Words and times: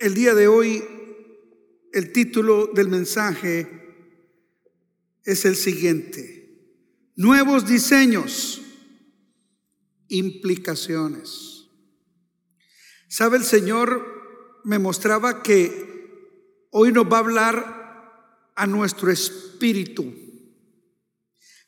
El 0.00 0.14
día 0.14 0.34
de 0.34 0.48
hoy, 0.48 0.82
el 1.92 2.10
título 2.10 2.68
del 2.68 2.88
mensaje 2.88 3.68
es 5.24 5.44
el 5.44 5.56
siguiente. 5.56 6.58
Nuevos 7.16 7.68
diseños, 7.68 8.62
implicaciones. 10.08 11.66
¿Sabe 13.08 13.36
el 13.36 13.44
Señor? 13.44 14.62
Me 14.64 14.78
mostraba 14.78 15.42
que 15.42 16.66
hoy 16.70 16.92
nos 16.92 17.04
va 17.04 17.18
a 17.18 17.20
hablar 17.20 18.52
a 18.56 18.66
nuestro 18.66 19.10
espíritu 19.10 20.14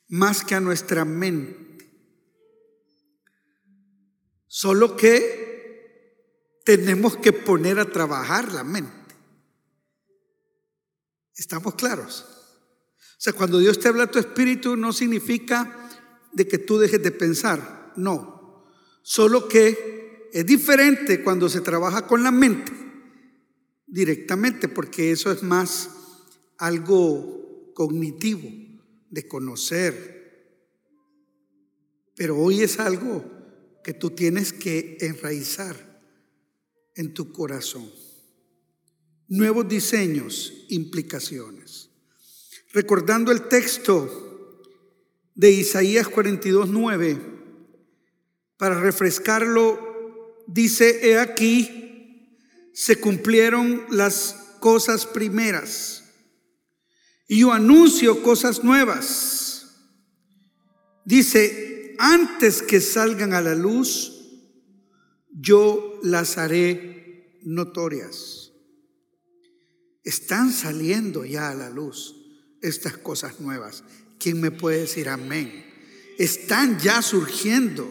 más 0.07 0.43
que 0.43 0.55
a 0.55 0.59
nuestra 0.59 1.05
mente. 1.05 1.87
Solo 4.47 4.97
que 4.97 5.42
tenemos 6.63 7.17
que 7.17 7.33
poner 7.33 7.79
a 7.79 7.91
trabajar 7.91 8.51
la 8.53 8.63
mente. 8.63 8.91
¿Estamos 11.35 11.75
claros? 11.75 12.25
O 13.17 13.21
sea, 13.23 13.33
cuando 13.33 13.59
Dios 13.59 13.79
te 13.79 13.87
habla 13.87 14.03
a 14.03 14.11
tu 14.11 14.19
espíritu 14.19 14.75
no 14.77 14.93
significa 14.93 15.89
de 16.31 16.47
que 16.47 16.57
tú 16.57 16.77
dejes 16.77 17.01
de 17.01 17.11
pensar, 17.11 17.93
no. 17.95 18.65
Solo 19.01 19.47
que 19.47 20.29
es 20.31 20.45
diferente 20.45 21.23
cuando 21.23 21.49
se 21.49 21.61
trabaja 21.61 22.07
con 22.07 22.23
la 22.23 22.31
mente 22.31 22.71
directamente, 23.85 24.67
porque 24.67 25.11
eso 25.11 25.31
es 25.31 25.43
más 25.43 25.89
algo 26.57 27.71
cognitivo, 27.73 28.49
de 29.09 29.27
conocer. 29.27 30.13
Pero 32.15 32.37
hoy 32.37 32.61
es 32.61 32.79
algo 32.79 33.23
que 33.83 33.93
tú 33.93 34.11
tienes 34.11 34.53
que 34.53 34.97
enraizar 35.01 35.92
en 36.95 37.13
tu 37.13 37.31
corazón. 37.31 37.89
Nuevos 39.27 39.67
diseños, 39.67 40.53
implicaciones. 40.69 41.89
Recordando 42.71 43.31
el 43.31 43.47
texto 43.47 44.61
de 45.35 45.51
Isaías 45.51 46.07
42, 46.07 46.69
9, 46.69 47.19
para 48.57 48.79
refrescarlo, 48.79 50.43
dice, 50.47 51.09
he 51.09 51.19
aquí, 51.19 52.37
se 52.73 52.99
cumplieron 52.99 53.85
las 53.89 54.55
cosas 54.59 55.05
primeras 55.05 56.03
y 57.27 57.39
yo 57.39 57.51
anuncio 57.51 58.21
cosas 58.21 58.63
nuevas. 58.63 59.67
Dice, 61.05 61.95
antes 61.97 62.61
que 62.61 62.79
salgan 62.79 63.33
a 63.33 63.41
la 63.41 63.55
luz, 63.55 64.12
yo 65.33 65.99
las 66.03 66.37
haré 66.37 67.39
notorias. 67.43 68.51
Están 70.03 70.51
saliendo 70.51 71.25
ya 71.25 71.49
a 71.49 71.55
la 71.55 71.69
luz 71.69 72.15
estas 72.61 72.97
cosas 72.97 73.39
nuevas. 73.39 73.83
¿Quién 74.19 74.39
me 74.39 74.51
puede 74.51 74.81
decir 74.81 75.09
amén? 75.09 75.65
Están 76.17 76.79
ya 76.79 77.01
surgiendo. 77.01 77.89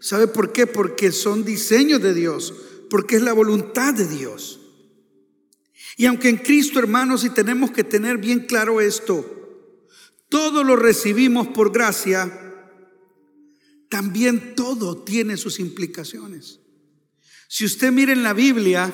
¿Sabe 0.00 0.26
por 0.26 0.52
qué? 0.52 0.66
Porque 0.66 1.12
son 1.12 1.44
diseños 1.44 2.02
de 2.02 2.14
Dios, 2.14 2.54
porque 2.90 3.16
es 3.16 3.22
la 3.22 3.32
voluntad 3.32 3.94
de 3.94 4.06
Dios. 4.06 4.60
Y 5.96 6.06
aunque 6.06 6.28
en 6.28 6.38
Cristo, 6.38 6.78
hermanos, 6.78 7.24
y 7.24 7.30
tenemos 7.30 7.70
que 7.70 7.84
tener 7.84 8.18
bien 8.18 8.40
claro 8.40 8.80
esto, 8.80 9.24
todo 10.28 10.64
lo 10.64 10.76
recibimos 10.76 11.48
por 11.48 11.72
gracia, 11.72 12.38
también 13.88 14.54
todo 14.54 15.04
tiene 15.04 15.36
sus 15.36 15.60
implicaciones. 15.60 16.61
Si 17.54 17.66
usted 17.66 17.92
mira 17.92 18.14
en 18.14 18.22
la 18.22 18.32
Biblia 18.32 18.90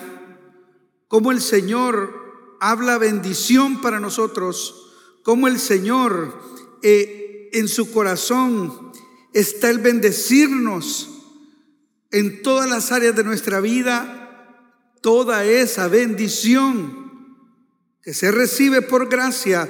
cómo 1.07 1.31
el 1.31 1.41
Señor 1.41 2.57
habla 2.59 2.99
bendición 2.99 3.81
para 3.81 4.01
nosotros, 4.01 4.91
cómo 5.23 5.47
el 5.47 5.61
Señor 5.61 6.37
eh, 6.83 7.51
en 7.53 7.69
su 7.69 7.93
corazón 7.93 8.91
está 9.33 9.71
el 9.71 9.79
bendecirnos 9.79 11.09
en 12.11 12.43
todas 12.43 12.69
las 12.69 12.91
áreas 12.91 13.15
de 13.15 13.23
nuestra 13.23 13.61
vida, 13.61 14.67
toda 15.03 15.45
esa 15.45 15.87
bendición 15.87 17.15
que 18.03 18.13
se 18.13 18.33
recibe 18.33 18.83
por 18.83 19.09
gracia 19.09 19.69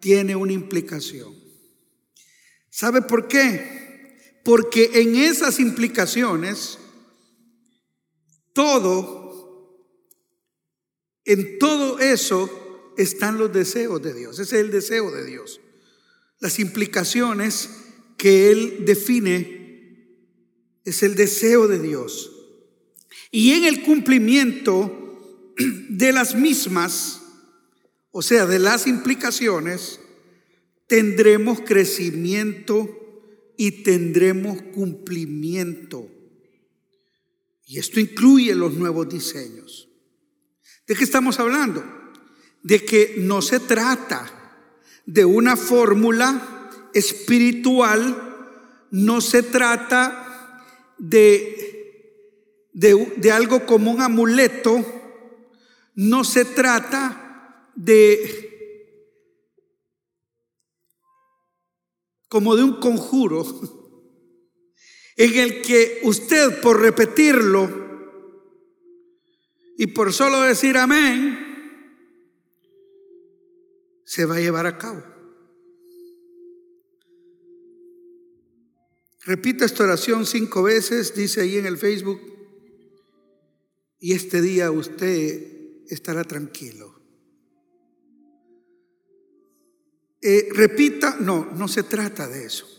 tiene 0.00 0.34
una 0.34 0.54
implicación. 0.54 1.34
¿Sabe 2.70 3.02
por 3.02 3.28
qué? 3.28 4.40
Porque 4.42 5.02
en 5.02 5.16
esas 5.16 5.60
implicaciones 5.60 6.78
todo, 8.56 9.84
en 11.26 11.58
todo 11.58 11.98
eso 11.98 12.94
están 12.96 13.36
los 13.36 13.52
deseos 13.52 14.00
de 14.00 14.14
Dios. 14.14 14.38
Ese 14.38 14.56
es 14.56 14.64
el 14.64 14.70
deseo 14.70 15.10
de 15.10 15.26
Dios. 15.26 15.60
Las 16.40 16.58
implicaciones 16.58 17.68
que 18.16 18.50
Él 18.50 18.84
define 18.86 20.08
es 20.84 21.02
el 21.02 21.16
deseo 21.16 21.68
de 21.68 21.78
Dios. 21.80 22.32
Y 23.30 23.52
en 23.52 23.64
el 23.64 23.82
cumplimiento 23.82 25.52
de 25.90 26.12
las 26.12 26.34
mismas, 26.34 27.20
o 28.10 28.22
sea, 28.22 28.46
de 28.46 28.58
las 28.58 28.86
implicaciones, 28.86 30.00
tendremos 30.86 31.60
crecimiento 31.60 32.88
y 33.58 33.82
tendremos 33.82 34.62
cumplimiento. 34.72 36.15
Y 37.66 37.80
esto 37.80 37.98
incluye 37.98 38.54
los 38.54 38.74
nuevos 38.74 39.08
diseños. 39.08 39.88
¿De 40.86 40.94
qué 40.94 41.02
estamos 41.02 41.40
hablando? 41.40 41.84
De 42.62 42.84
que 42.84 43.16
no 43.18 43.42
se 43.42 43.58
trata 43.58 44.32
de 45.04 45.24
una 45.24 45.56
fórmula 45.56 46.70
espiritual, 46.94 48.86
no 48.92 49.20
se 49.20 49.42
trata 49.42 50.62
de, 50.98 52.68
de, 52.72 53.14
de, 53.16 53.32
algo 53.32 53.66
como 53.66 53.90
un 53.90 54.00
amuleto, 54.00 54.84
no 55.94 56.22
se 56.22 56.44
trata 56.44 57.70
de 57.74 58.46
como 62.28 62.56
de 62.56 62.64
un 62.64 62.80
conjuro, 62.80 63.44
en 65.16 65.38
el 65.38 65.62
que 65.62 66.00
usted 66.04 66.60
por 66.60 66.80
repetirlo 66.80 67.86
y 69.78 69.88
por 69.88 70.12
solo 70.12 70.42
decir 70.42 70.76
amén, 70.76 71.42
se 74.04 74.24
va 74.24 74.36
a 74.36 74.40
llevar 74.40 74.66
a 74.66 74.78
cabo. 74.78 75.02
Repita 79.24 79.64
esta 79.64 79.84
oración 79.84 80.24
cinco 80.24 80.62
veces, 80.62 81.14
dice 81.14 81.40
ahí 81.40 81.56
en 81.56 81.66
el 81.66 81.78
Facebook, 81.78 82.20
y 83.98 84.12
este 84.12 84.40
día 84.40 84.70
usted 84.70 85.82
estará 85.88 86.24
tranquilo. 86.24 86.94
Eh, 90.22 90.48
repita, 90.52 91.16
no, 91.20 91.50
no 91.54 91.68
se 91.68 91.82
trata 91.82 92.28
de 92.28 92.44
eso 92.44 92.75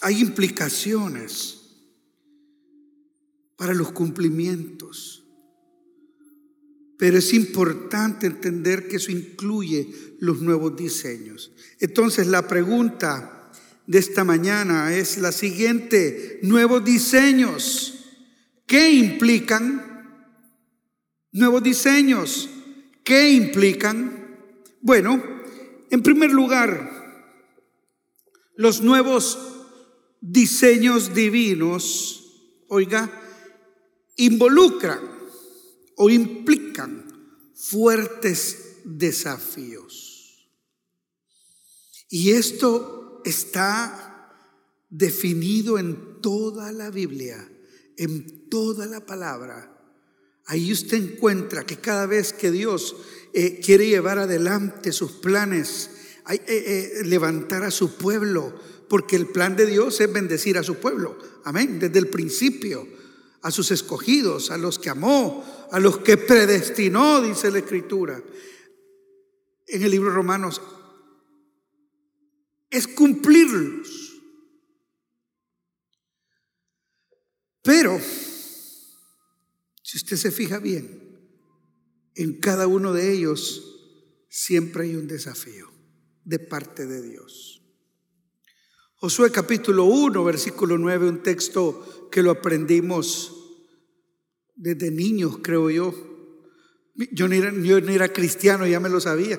hay 0.00 0.20
implicaciones 0.20 1.60
para 3.56 3.74
los 3.74 3.92
cumplimientos. 3.92 5.24
Pero 6.98 7.18
es 7.18 7.32
importante 7.32 8.26
entender 8.26 8.88
que 8.88 8.96
eso 8.96 9.10
incluye 9.10 10.16
los 10.20 10.40
nuevos 10.40 10.76
diseños. 10.76 11.52
Entonces 11.80 12.26
la 12.26 12.46
pregunta 12.46 13.50
de 13.86 13.98
esta 13.98 14.24
mañana 14.24 14.94
es 14.94 15.18
la 15.18 15.32
siguiente. 15.32 16.40
Nuevos 16.42 16.84
diseños. 16.84 18.04
¿Qué 18.66 18.90
implican? 18.92 20.28
Nuevos 21.32 21.62
diseños. 21.62 22.48
¿Qué 23.02 23.32
implican? 23.32 24.38
Bueno, 24.80 25.22
en 25.90 26.02
primer 26.02 26.30
lugar, 26.30 26.94
los 28.56 28.82
nuevos 28.82 29.53
diseños 30.24 31.12
divinos, 31.12 32.24
oiga, 32.68 33.12
involucran 34.16 35.00
o 35.96 36.08
implican 36.08 37.04
fuertes 37.54 38.78
desafíos. 38.84 40.48
Y 42.08 42.32
esto 42.32 43.20
está 43.24 44.32
definido 44.88 45.78
en 45.78 46.22
toda 46.22 46.72
la 46.72 46.90
Biblia, 46.90 47.46
en 47.98 48.48
toda 48.48 48.86
la 48.86 49.04
palabra. 49.04 49.70
Ahí 50.46 50.72
usted 50.72 50.96
encuentra 50.96 51.66
que 51.66 51.76
cada 51.76 52.06
vez 52.06 52.32
que 52.32 52.50
Dios 52.50 52.96
eh, 53.34 53.60
quiere 53.60 53.88
llevar 53.88 54.18
adelante 54.18 54.92
sus 54.92 55.12
planes, 55.12 55.90
eh, 56.30 56.40
eh, 56.46 57.04
levantar 57.04 57.62
a 57.64 57.70
su 57.70 57.96
pueblo, 57.96 58.54
porque 58.88 59.16
el 59.16 59.26
plan 59.26 59.56
de 59.56 59.66
Dios 59.66 60.00
es 60.00 60.12
bendecir 60.12 60.58
a 60.58 60.62
su 60.62 60.76
pueblo. 60.76 61.18
Amén. 61.44 61.78
Desde 61.78 61.98
el 61.98 62.08
principio. 62.08 63.04
a 63.42 63.50
sus 63.50 63.70
escogidos, 63.72 64.50
a 64.50 64.56
los 64.56 64.78
que 64.78 64.88
amó, 64.88 65.44
a 65.70 65.78
los 65.78 65.98
que 65.98 66.16
predestinó, 66.16 67.20
dice 67.20 67.50
la 67.50 67.58
Escritura. 67.58 68.22
En 69.66 69.82
el 69.82 69.90
libro 69.90 70.08
de 70.08 70.16
Romanos, 70.16 70.62
es 72.70 72.88
cumplirlos. 72.88 74.14
Pero, 77.62 77.98
si 79.82 79.98
usted 79.98 80.16
se 80.16 80.30
fija 80.30 80.58
bien, 80.58 81.18
en 82.14 82.40
cada 82.40 82.66
uno 82.66 82.92
de 82.92 83.12
ellos 83.12 83.62
siempre 84.28 84.84
hay 84.84 84.96
un 84.96 85.06
desafío 85.06 85.70
de 86.24 86.38
parte 86.38 86.86
de 86.86 87.02
Dios. 87.02 87.63
Josué 89.04 89.30
capítulo 89.30 89.84
1, 89.84 90.24
versículo 90.24 90.78
9, 90.78 91.10
un 91.10 91.22
texto 91.22 92.08
que 92.10 92.22
lo 92.22 92.30
aprendimos 92.30 93.60
desde 94.54 94.90
niños, 94.90 95.40
creo 95.42 95.68
yo. 95.68 95.92
Yo 97.12 97.28
ni 97.28 97.36
era, 97.36 97.52
yo 97.52 97.78
ni 97.82 97.96
era 97.96 98.10
cristiano, 98.10 98.66
ya 98.66 98.80
me 98.80 98.88
lo 98.88 99.02
sabía. 99.02 99.38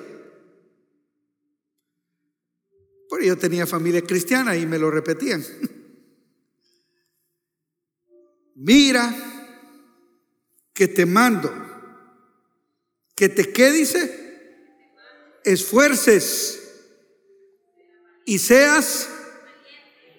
Porque 3.08 3.26
yo 3.26 3.36
tenía 3.36 3.66
familia 3.66 4.02
cristiana 4.02 4.56
y 4.56 4.66
me 4.66 4.78
lo 4.78 4.88
repetían. 4.88 5.44
Mira 8.54 9.16
que 10.74 10.86
te 10.86 11.06
mando, 11.06 11.52
que 13.16 13.30
te, 13.30 13.52
¿qué 13.52 13.72
dice? 13.72 14.94
Esfuerces 15.42 16.62
y 18.26 18.38
seas 18.38 19.10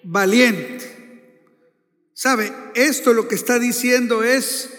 valiente. 0.04 1.42
¿Sabe? 2.12 2.52
Esto 2.74 3.12
lo 3.12 3.28
que 3.28 3.36
está 3.36 3.58
diciendo 3.58 4.24
es, 4.24 4.70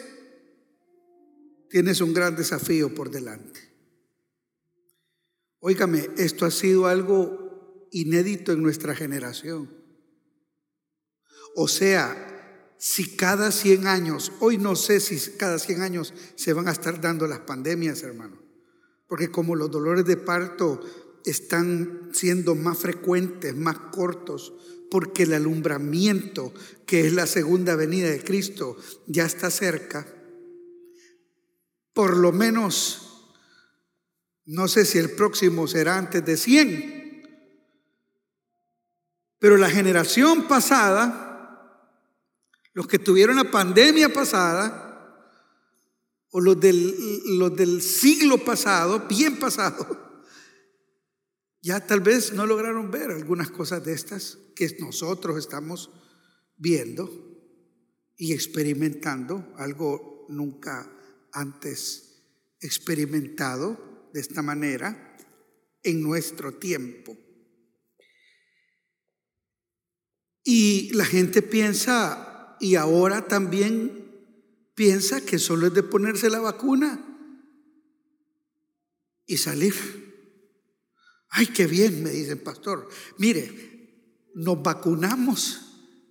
tienes 1.69 2.01
un 2.01 2.13
gran 2.13 2.35
desafío 2.35 2.93
por 2.93 3.09
delante. 3.09 3.61
Óigame, 5.59 6.09
esto 6.17 6.45
ha 6.45 6.51
sido 6.51 6.87
algo 6.87 7.87
inédito 7.91 8.51
en 8.51 8.61
nuestra 8.61 8.95
generación. 8.95 9.69
O 11.55 11.67
sea, 11.67 12.75
si 12.77 13.15
cada 13.15 13.51
100 13.51 13.87
años, 13.87 14.31
hoy 14.39 14.57
no 14.57 14.75
sé 14.75 14.99
si 14.99 15.31
cada 15.37 15.59
100 15.59 15.81
años 15.81 16.13
se 16.35 16.53
van 16.53 16.67
a 16.67 16.71
estar 16.71 17.01
dando 17.01 17.27
las 17.27 17.39
pandemias, 17.39 18.03
hermano, 18.03 18.41
porque 19.07 19.31
como 19.31 19.55
los 19.55 19.69
dolores 19.69 20.05
de 20.05 20.17
parto 20.17 20.79
están 21.25 22.09
siendo 22.13 22.55
más 22.55 22.77
frecuentes, 22.77 23.55
más 23.55 23.77
cortos, 23.91 24.53
porque 24.89 25.23
el 25.23 25.33
alumbramiento, 25.33 26.53
que 26.85 27.07
es 27.07 27.13
la 27.13 27.27
segunda 27.27 27.75
venida 27.75 28.09
de 28.09 28.23
Cristo, 28.23 28.77
ya 29.07 29.25
está 29.25 29.51
cerca, 29.51 30.07
por 31.93 32.17
lo 32.17 32.31
menos, 32.31 33.33
no 34.45 34.67
sé 34.67 34.85
si 34.85 34.97
el 34.97 35.11
próximo 35.11 35.67
será 35.67 35.97
antes 35.97 36.25
de 36.25 36.37
100, 36.37 36.99
pero 39.37 39.57
la 39.57 39.69
generación 39.69 40.47
pasada, 40.47 41.25
los 42.73 42.87
que 42.87 42.99
tuvieron 42.99 43.37
la 43.37 43.51
pandemia 43.51 44.11
pasada, 44.11 44.85
o 46.31 46.39
los 46.39 46.59
del, 46.59 47.37
los 47.37 47.55
del 47.55 47.81
siglo 47.81 48.37
pasado, 48.37 49.07
bien 49.07 49.37
pasado, 49.37 50.08
ya 51.61 51.85
tal 51.85 51.99
vez 51.99 52.33
no 52.33 52.45
lograron 52.45 52.89
ver 52.91 53.11
algunas 53.11 53.49
cosas 53.49 53.83
de 53.83 53.93
estas 53.93 54.37
que 54.55 54.75
nosotros 54.79 55.37
estamos 55.37 55.91
viendo 56.55 57.09
y 58.15 58.33
experimentando, 58.33 59.53
algo 59.57 60.25
nunca 60.29 60.91
antes 61.31 62.23
experimentado 62.61 64.09
de 64.13 64.19
esta 64.19 64.41
manera 64.41 65.17
en 65.83 66.01
nuestro 66.01 66.53
tiempo. 66.53 67.17
Y 70.43 70.91
la 70.93 71.05
gente 71.05 71.41
piensa, 71.41 72.57
y 72.59 72.75
ahora 72.75 73.27
también 73.27 73.99
piensa 74.75 75.21
que 75.21 75.37
solo 75.39 75.67
es 75.67 75.73
de 75.73 75.83
ponerse 75.83 76.29
la 76.29 76.39
vacuna 76.39 77.05
y 79.25 79.37
salir. 79.37 79.98
Ay, 81.29 81.47
qué 81.47 81.67
bien, 81.67 82.03
me 82.03 82.09
dice 82.09 82.31
el 82.31 82.41
pastor. 82.41 82.89
Mire, 83.17 84.29
nos 84.35 84.61
vacunamos 84.63 85.61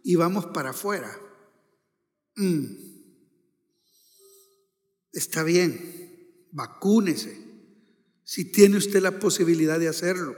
y 0.04 0.14
vamos 0.14 0.46
para 0.46 0.70
afuera. 0.70 1.18
Mm. 2.36 2.66
Está 5.12 5.42
bien, 5.42 6.46
vacúnese. 6.52 7.36
Si 8.24 8.52
tiene 8.52 8.76
usted 8.76 9.00
la 9.00 9.18
posibilidad 9.18 9.80
de 9.80 9.88
hacerlo. 9.88 10.36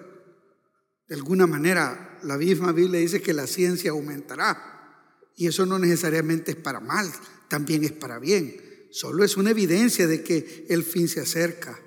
De 1.09 1.17
alguna 1.17 1.47
manera, 1.47 2.21
la 2.23 2.39
misma 2.39 2.73
Biblia 2.73 3.01
dice 3.01 3.21
que 3.21 3.35
la 3.35 3.47
ciencia 3.47 3.91
aumentará. 3.91 4.71
Y 5.37 5.49
eso 5.49 5.67
no 5.67 5.79
necesariamente 5.79 6.53
es 6.53 6.57
para 6.57 6.81
mal, 6.81 7.11
también 7.49 7.85
es 7.85 7.93
para 7.93 8.19
bien. 8.19 8.57
Solo 8.93 9.25
es 9.25 9.37
una 9.37 9.51
evidencia 9.51 10.07
de 10.07 10.23
que 10.23 10.67
el 10.69 10.85
fin 10.85 11.09
se 11.09 11.21
acerca. 11.21 11.81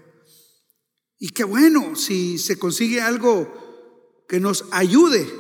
Y 1.18 1.30
qué 1.30 1.44
bueno 1.44 1.96
si 1.96 2.38
se 2.38 2.58
consigue 2.60 3.02
algo 3.02 4.26
que 4.28 4.40
nos 4.40 4.66
ayude. 4.72 5.32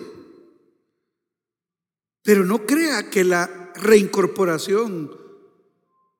Pero 2.23 2.45
no 2.45 2.65
crea 2.65 3.09
que 3.09 3.23
la 3.23 3.73
reincorporación 3.75 5.11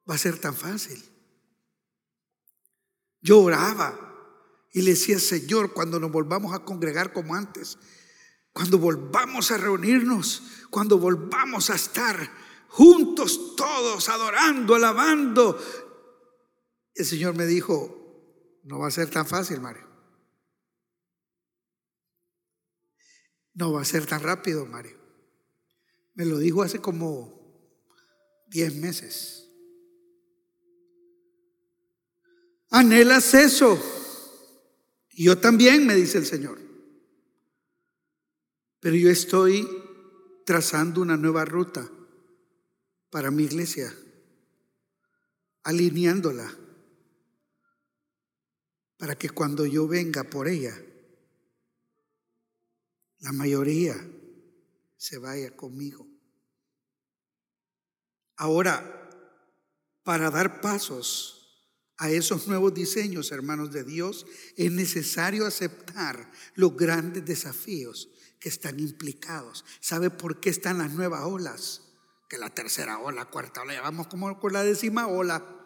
va 0.10 0.16
a 0.16 0.18
ser 0.18 0.38
tan 0.38 0.56
fácil. 0.56 1.02
Yo 3.22 3.40
oraba 3.40 4.04
y 4.74 4.82
le 4.82 4.92
decía, 4.92 5.18
Señor, 5.20 5.74
cuando 5.74 6.00
nos 6.00 6.12
volvamos 6.12 6.54
a 6.54 6.66
congregar 6.66 7.14
como 7.14 7.36
antes, 7.36 7.78
cuando 8.52 8.78
volvamos 8.78 9.52
a 9.52 9.58
reunirnos, 9.58 10.44
cuando 10.70 10.98
volvamos 10.98 11.70
a 11.70 11.76
estar 11.76 12.32
juntos 12.68 13.56
todos, 13.56 14.10
adorando, 14.10 14.76
alabando. 14.76 15.58
El 16.94 17.06
Señor 17.06 17.36
me 17.36 17.46
dijo, 17.46 18.03
no 18.64 18.80
va 18.80 18.88
a 18.88 18.92
ser 18.92 19.10
tan 19.10 19.26
fácil, 19.26 19.60
Mario. 19.60 19.88
No 23.54 23.74
va 23.74 23.82
a 23.82 23.86
ser 23.86 24.06
tan 24.06 24.22
rápido, 24.22 24.66
Mario. 24.66 24.98
Me 26.16 26.26
lo 26.26 26.38
dijo 26.38 26.64
hace 26.64 26.80
como 26.80 27.92
10 28.48 28.76
meses. 28.78 29.50
Anhelas 32.70 33.34
eso. 33.34 33.80
Yo 35.12 35.38
también, 35.38 35.86
me 35.86 35.96
dice 35.96 36.18
el 36.18 36.26
Señor. 36.26 36.60
Pero 38.80 38.96
yo 38.96 39.10
estoy 39.10 39.68
trazando 40.46 41.02
una 41.02 41.18
nueva 41.18 41.46
ruta 41.46 41.90
para 43.10 43.30
mi 43.30 43.44
iglesia, 43.44 43.96
alineándola 45.64 46.63
para 49.04 49.18
que 49.18 49.30
cuando 49.30 49.66
yo 49.66 49.86
venga 49.86 50.24
por 50.24 50.48
ella, 50.48 50.74
la 53.20 53.34
mayoría 53.34 53.98
se 54.96 55.18
vaya 55.18 55.54
conmigo. 55.58 56.08
Ahora, 58.38 59.10
para 60.04 60.32
dar 60.32 60.62
pasos 60.62 61.68
a 61.98 62.12
esos 62.12 62.48
nuevos 62.48 62.74
diseños, 62.74 63.34
hermanos 63.34 63.74
de 63.74 63.84
Dios, 63.84 64.26
es 64.56 64.72
necesario 64.72 65.46
aceptar 65.46 66.32
los 66.56 66.78
grandes 66.78 67.26
desafíos 67.26 68.08
que 68.40 68.48
están 68.48 68.80
implicados. 68.80 69.66
¿Sabe 69.82 70.12
por 70.12 70.40
qué 70.40 70.50
están 70.50 70.78
las 70.78 70.94
nuevas 70.94 71.26
olas? 71.26 71.82
Que 72.30 72.38
la 72.38 72.52
tercera 72.52 73.00
ola, 73.00 73.26
cuarta 73.26 73.64
ola, 73.64 73.82
vamos 73.82 74.08
como 74.08 74.40
con 74.40 74.54
la 74.54 74.64
décima 74.64 75.08
ola. 75.08 75.63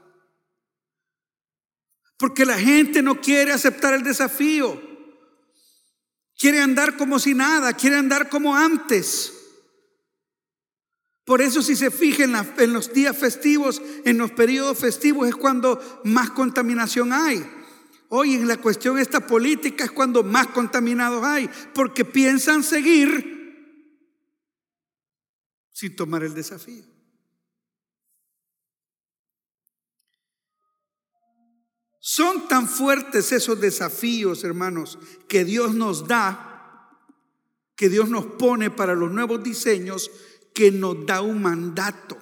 Porque 2.17 2.45
la 2.45 2.57
gente 2.57 3.01
no 3.01 3.21
quiere 3.21 3.51
aceptar 3.53 3.93
el 3.93 4.03
desafío. 4.03 4.81
Quiere 6.37 6.61
andar 6.61 6.97
como 6.97 7.19
si 7.19 7.33
nada, 7.33 7.73
quiere 7.73 7.97
andar 7.97 8.29
como 8.29 8.55
antes. 8.55 9.33
Por 11.25 11.41
eso 11.41 11.61
si 11.61 11.75
se 11.75 11.91
fijan 11.91 12.33
en 12.57 12.73
los 12.73 12.93
días 12.93 13.17
festivos, 13.17 13.81
en 14.05 14.17
los 14.17 14.31
periodos 14.31 14.77
festivos 14.77 15.27
es 15.27 15.35
cuando 15.35 16.01
más 16.05 16.29
contaminación 16.29 17.11
hay. 17.11 17.45
Hoy 18.09 18.35
en 18.35 18.47
la 18.47 18.57
cuestión 18.57 18.97
esta 18.97 19.27
política 19.27 19.83
es 19.83 19.91
cuando 19.91 20.23
más 20.23 20.47
contaminados 20.47 21.23
hay, 21.25 21.49
porque 21.73 22.05
piensan 22.05 22.63
seguir 22.63 23.35
sin 25.73 25.95
tomar 25.95 26.23
el 26.23 26.33
desafío. 26.33 26.96
Son 32.09 32.47
tan 32.47 32.69
fuertes 32.69 33.33
esos 33.33 33.59
desafíos, 33.59 34.45
hermanos, 34.45 34.97
que 35.27 35.43
Dios 35.43 35.75
nos 35.75 36.07
da, 36.07 36.97
que 37.75 37.89
Dios 37.89 38.07
nos 38.09 38.25
pone 38.25 38.71
para 38.71 38.95
los 38.95 39.11
nuevos 39.11 39.43
diseños, 39.43 40.09
que 40.55 40.71
nos 40.71 41.05
da 41.05 41.19
un 41.19 41.41
mandato. 41.41 42.17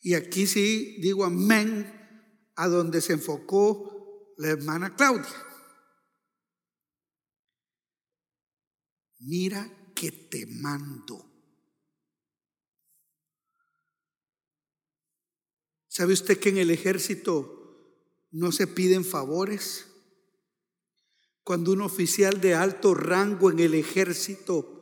Y 0.00 0.14
aquí 0.14 0.46
sí 0.46 0.96
digo 1.02 1.22
amén 1.22 2.50
a 2.56 2.66
donde 2.66 3.02
se 3.02 3.12
enfocó 3.12 4.32
la 4.38 4.48
hermana 4.48 4.96
Claudia. 4.96 5.46
Mira 9.18 9.92
que 9.94 10.12
te 10.12 10.46
mando. 10.46 11.30
¿Sabe 15.88 16.14
usted 16.14 16.40
que 16.40 16.48
en 16.48 16.56
el 16.56 16.70
ejército 16.70 17.57
no 18.30 18.52
se 18.52 18.66
piden 18.66 19.04
favores? 19.04 19.86
Cuando 21.42 21.72
un 21.72 21.80
oficial 21.80 22.40
de 22.40 22.54
alto 22.54 22.94
rango 22.94 23.50
en 23.50 23.58
el 23.58 23.74
ejército 23.74 24.78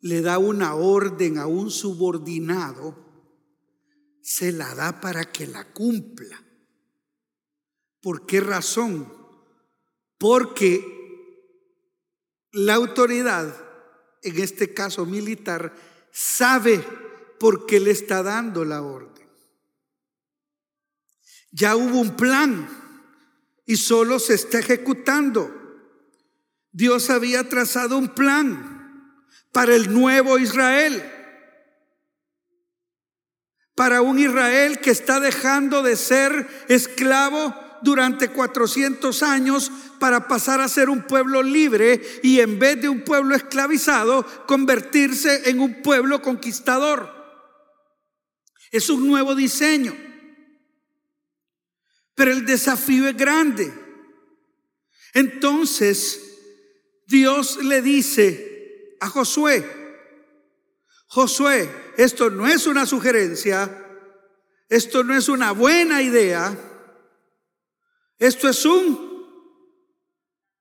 le 0.00 0.22
da 0.22 0.38
una 0.38 0.74
orden 0.74 1.38
a 1.38 1.46
un 1.46 1.70
subordinado, 1.70 2.96
se 4.22 4.52
la 4.52 4.74
da 4.74 5.00
para 5.00 5.30
que 5.30 5.46
la 5.46 5.72
cumpla. 5.72 6.42
¿Por 8.00 8.24
qué 8.26 8.40
razón? 8.40 9.12
Porque 10.18 10.96
la 12.52 12.74
autoridad, 12.74 13.54
en 14.22 14.38
este 14.38 14.72
caso 14.72 15.04
militar, 15.04 15.74
sabe 16.12 16.82
por 17.38 17.66
qué 17.66 17.78
le 17.78 17.90
está 17.90 18.22
dando 18.22 18.64
la 18.64 18.82
orden. 18.82 19.28
Ya 21.50 21.76
hubo 21.76 22.00
un 22.00 22.16
plan 22.16 22.85
y 23.66 23.76
solo 23.76 24.18
se 24.18 24.34
está 24.34 24.60
ejecutando. 24.60 25.52
Dios 26.72 27.10
había 27.10 27.48
trazado 27.48 27.98
un 27.98 28.08
plan 28.08 29.22
para 29.52 29.74
el 29.74 29.92
nuevo 29.92 30.38
Israel. 30.38 31.02
Para 33.74 34.00
un 34.00 34.18
Israel 34.18 34.78
que 34.80 34.90
está 34.90 35.20
dejando 35.20 35.82
de 35.82 35.96
ser 35.96 36.46
esclavo 36.68 37.54
durante 37.82 38.28
400 38.28 39.22
años 39.22 39.70
para 39.98 40.28
pasar 40.28 40.60
a 40.60 40.68
ser 40.68 40.88
un 40.88 41.02
pueblo 41.02 41.42
libre 41.42 42.00
y 42.22 42.40
en 42.40 42.58
vez 42.58 42.80
de 42.80 42.88
un 42.88 43.02
pueblo 43.02 43.34
esclavizado, 43.34 44.24
convertirse 44.46 45.50
en 45.50 45.60
un 45.60 45.82
pueblo 45.82 46.22
conquistador. 46.22 47.14
Es 48.70 48.88
un 48.88 49.06
nuevo 49.06 49.34
diseño. 49.34 49.94
Pero 52.16 52.32
el 52.32 52.44
desafío 52.44 53.06
es 53.06 53.16
grande. 53.16 53.72
Entonces 55.14 56.20
Dios 57.06 57.62
le 57.62 57.82
dice 57.82 58.96
a 59.00 59.08
Josué, 59.08 59.64
Josué, 61.08 61.70
esto 61.96 62.30
no 62.30 62.46
es 62.46 62.66
una 62.66 62.84
sugerencia, 62.86 63.70
esto 64.68 65.04
no 65.04 65.14
es 65.14 65.28
una 65.28 65.52
buena 65.52 66.02
idea, 66.02 66.56
esto 68.18 68.48
es 68.48 68.64
un 68.64 69.76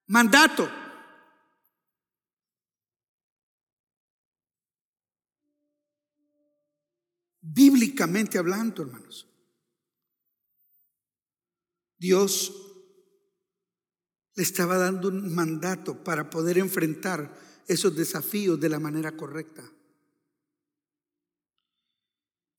mandato. 0.08 0.70
Bíblicamente 7.42 8.38
hablando, 8.38 8.84
hermanos. 8.84 9.35
Dios 11.98 12.66
le 14.36 14.44
estaba 14.44 14.78
dando 14.78 15.08
un 15.08 15.34
mandato 15.34 16.04
para 16.04 16.30
poder 16.30 16.58
enfrentar 16.58 17.64
esos 17.68 17.96
desafíos 17.96 18.60
de 18.60 18.70
la 18.70 18.80
manera 18.80 19.16
correcta. 19.16 19.64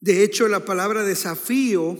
De 0.01 0.23
hecho, 0.23 0.49
la 0.49 0.65
palabra 0.65 1.05
desafío, 1.05 1.97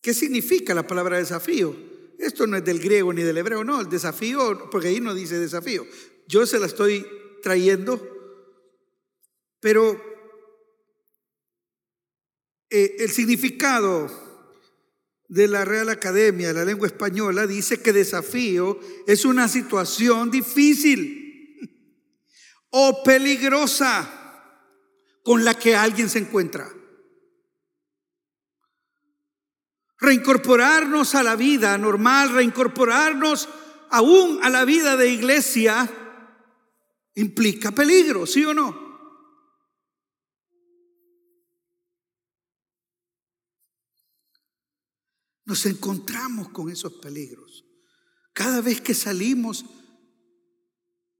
¿qué 0.00 0.14
significa 0.14 0.74
la 0.74 0.86
palabra 0.86 1.18
desafío? 1.18 1.76
Esto 2.18 2.46
no 2.46 2.56
es 2.56 2.64
del 2.64 2.80
griego 2.80 3.12
ni 3.12 3.22
del 3.22 3.38
hebreo, 3.38 3.62
no, 3.62 3.80
el 3.80 3.88
desafío, 3.88 4.68
porque 4.70 4.88
ahí 4.88 5.00
no 5.00 5.14
dice 5.14 5.38
desafío. 5.38 5.86
Yo 6.26 6.46
se 6.46 6.58
la 6.58 6.66
estoy 6.66 7.06
trayendo, 7.42 8.00
pero 9.60 10.00
eh, 12.70 12.96
el 12.98 13.10
significado 13.10 14.27
de 15.28 15.46
la 15.46 15.64
Real 15.64 15.90
Academia 15.90 16.48
de 16.48 16.54
la 16.54 16.64
Lengua 16.64 16.86
Española 16.86 17.46
dice 17.46 17.82
que 17.82 17.92
desafío 17.92 18.80
es 19.06 19.24
una 19.24 19.46
situación 19.46 20.30
difícil 20.30 21.28
o 22.70 23.02
peligrosa 23.02 24.14
con 25.22 25.44
la 25.44 25.54
que 25.54 25.76
alguien 25.76 26.08
se 26.08 26.18
encuentra. 26.18 26.68
Reincorporarnos 30.00 31.14
a 31.14 31.22
la 31.22 31.36
vida 31.36 31.76
normal, 31.76 32.32
reincorporarnos 32.32 33.48
aún 33.90 34.40
a 34.42 34.48
la 34.48 34.64
vida 34.64 34.96
de 34.96 35.10
iglesia, 35.10 35.90
implica 37.14 37.72
peligro, 37.72 38.26
¿sí 38.26 38.44
o 38.44 38.54
no? 38.54 38.87
Nos 45.48 45.64
encontramos 45.64 46.50
con 46.50 46.68
esos 46.68 46.92
peligros. 46.92 47.64
Cada 48.34 48.60
vez 48.60 48.82
que 48.82 48.92
salimos, 48.92 49.64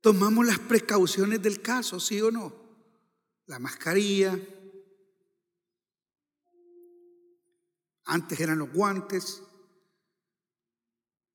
tomamos 0.02 0.46
las 0.46 0.58
precauciones 0.58 1.40
del 1.40 1.62
caso, 1.62 1.98
¿sí 1.98 2.20
o 2.20 2.30
no? 2.30 2.54
La 3.46 3.58
mascarilla. 3.58 4.38
Antes 8.04 8.38
eran 8.38 8.58
los 8.58 8.70
guantes. 8.70 9.42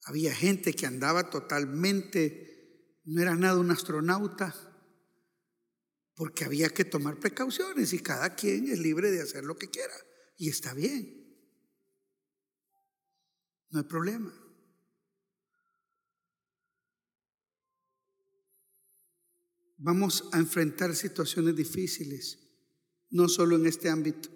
Había 0.03 0.35
gente 0.35 0.75
que 0.75 0.85
andaba 0.85 1.31
totalmente, 1.31 2.99
no 3.05 3.23
era 3.23 3.35
nada 3.35 3.57
un 3.57 3.71
astronauta, 3.71 4.53
porque 6.13 6.45
había 6.45 6.69
que 6.69 6.85
tomar 6.85 7.19
precauciones 7.19 7.91
y 7.91 8.03
cada 8.03 8.35
quien 8.35 8.67
es 8.67 8.77
libre 8.77 9.09
de 9.09 9.23
hacer 9.23 9.45
lo 9.45 9.57
que 9.57 9.71
quiera. 9.71 9.95
Y 10.37 10.49
está 10.49 10.75
bien. 10.75 11.22
No 13.73 13.79
hay 13.79 13.85
problema. 13.85 14.31
Vamos 19.77 20.29
a 20.31 20.37
enfrentar 20.37 20.95
situaciones 20.95 21.55
difíciles, 21.55 22.37
no 23.09 23.27
solo 23.27 23.55
en 23.55 23.65
este 23.65 23.89
ámbito, 23.89 24.29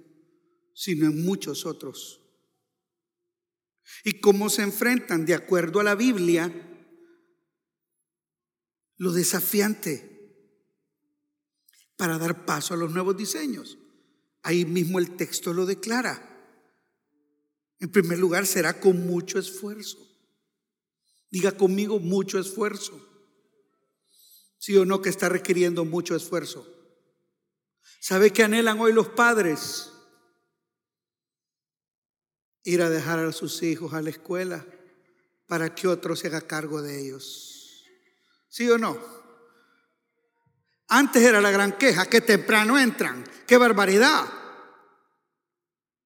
sino 0.74 1.06
en 1.06 1.24
muchos 1.24 1.68
otros. 1.68 2.20
¿Y 4.04 4.20
cómo 4.20 4.50
se 4.50 4.64
enfrentan? 4.64 5.24
De 5.28 5.36
acuerdo 5.36 5.82
a 5.82 5.84
la 5.84 5.94
Biblia, 5.94 6.52
lo 8.98 9.12
desafiante 9.12 10.18
para 11.96 12.18
dar 12.18 12.44
paso 12.44 12.74
a 12.74 12.78
los 12.78 12.92
nuevos 12.92 13.16
diseños. 13.16 13.78
Ahí 14.42 14.66
mismo 14.66 14.98
el 14.98 15.16
texto 15.16 15.54
lo 15.54 15.68
declara. 15.68 16.37
En 17.80 17.92
primer 17.92 18.18
lugar, 18.18 18.46
será 18.46 18.80
con 18.80 19.06
mucho 19.06 19.40
esfuerzo. 19.40 19.98
Diga 21.30 21.52
conmigo 21.52 22.00
mucho 22.00 22.40
esfuerzo. 22.40 23.04
Sí 24.58 24.76
o 24.76 24.86
no 24.86 25.02
que 25.02 25.10
está 25.10 25.30
requiriendo 25.30 25.86
mucho 25.86 26.16
esfuerzo. 26.16 26.66
¿Sabe 28.00 28.32
qué 28.32 28.44
anhelan 28.44 28.80
hoy 28.80 28.94
los 28.94 29.10
padres? 29.10 29.92
Ir 32.64 32.82
a 32.82 32.90
dejar 32.90 33.20
a 33.20 33.32
sus 33.32 33.62
hijos 33.64 33.94
a 33.94 34.02
la 34.02 34.10
escuela 34.10 34.66
para 35.48 35.74
que 35.74 35.88
otro 35.88 36.16
se 36.16 36.28
haga 36.28 36.42
cargo 36.42 36.82
de 36.82 37.00
ellos. 37.00 37.84
¿Sí 38.50 38.70
o 38.70 38.78
no? 38.78 38.98
Antes 40.90 41.22
era 41.22 41.42
la 41.42 41.52
gran 41.52 41.78
queja, 41.78 42.06
que 42.06 42.22
temprano 42.22 42.80
entran, 42.80 43.24
qué 43.46 43.58
barbaridad. 43.58 44.26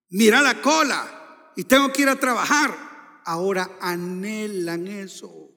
Mira 0.10 0.42
la 0.42 0.62
cola, 0.62 1.21
y 1.56 1.64
tengo 1.64 1.92
que 1.92 2.04
ir 2.04 2.10
a 2.10 2.20
trabajar. 2.20 3.22
Ahora 3.26 3.78
anhelan 3.82 4.88
eso. 4.88 5.50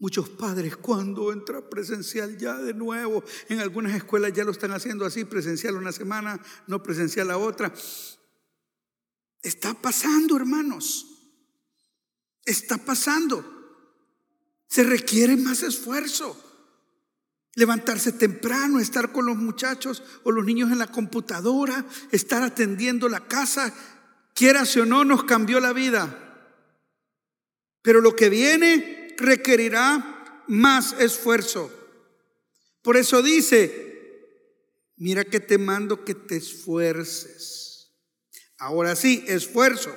Muchos 0.00 0.28
padres 0.28 0.76
cuando 0.76 1.32
entra 1.32 1.68
presencial 1.68 2.38
ya 2.38 2.56
de 2.56 2.72
nuevo, 2.72 3.24
en 3.48 3.58
algunas 3.58 3.94
escuelas 3.96 4.32
ya 4.32 4.44
lo 4.44 4.52
están 4.52 4.70
haciendo 4.70 5.04
así, 5.04 5.24
presencial 5.24 5.74
una 5.74 5.90
semana, 5.90 6.40
no 6.68 6.82
presencial 6.82 7.28
la 7.28 7.36
otra. 7.36 7.72
Está 9.42 9.74
pasando, 9.74 10.36
hermanos. 10.36 11.06
Está 12.44 12.78
pasando. 12.78 13.44
Se 14.68 14.84
requiere 14.84 15.36
más 15.36 15.62
esfuerzo. 15.62 16.44
Levantarse 17.54 18.12
temprano, 18.12 18.78
estar 18.78 19.10
con 19.10 19.26
los 19.26 19.36
muchachos 19.36 20.04
o 20.22 20.30
los 20.30 20.44
niños 20.44 20.70
en 20.70 20.78
la 20.78 20.86
computadora, 20.86 21.84
estar 22.12 22.44
atendiendo 22.44 23.08
la 23.08 23.26
casa, 23.26 23.74
quieras 24.38 24.76
o 24.76 24.86
no, 24.86 25.04
nos 25.04 25.24
cambió 25.24 25.58
la 25.58 25.72
vida. 25.72 26.24
Pero 27.82 28.00
lo 28.00 28.14
que 28.14 28.28
viene 28.28 29.14
requerirá 29.16 30.44
más 30.46 30.94
esfuerzo. 31.00 31.72
Por 32.82 32.96
eso 32.96 33.20
dice, 33.20 34.92
mira 34.96 35.24
que 35.24 35.40
te 35.40 35.58
mando 35.58 36.04
que 36.04 36.14
te 36.14 36.36
esfuerces. 36.36 37.92
Ahora 38.58 38.94
sí, 38.94 39.24
esfuerzo. 39.26 39.94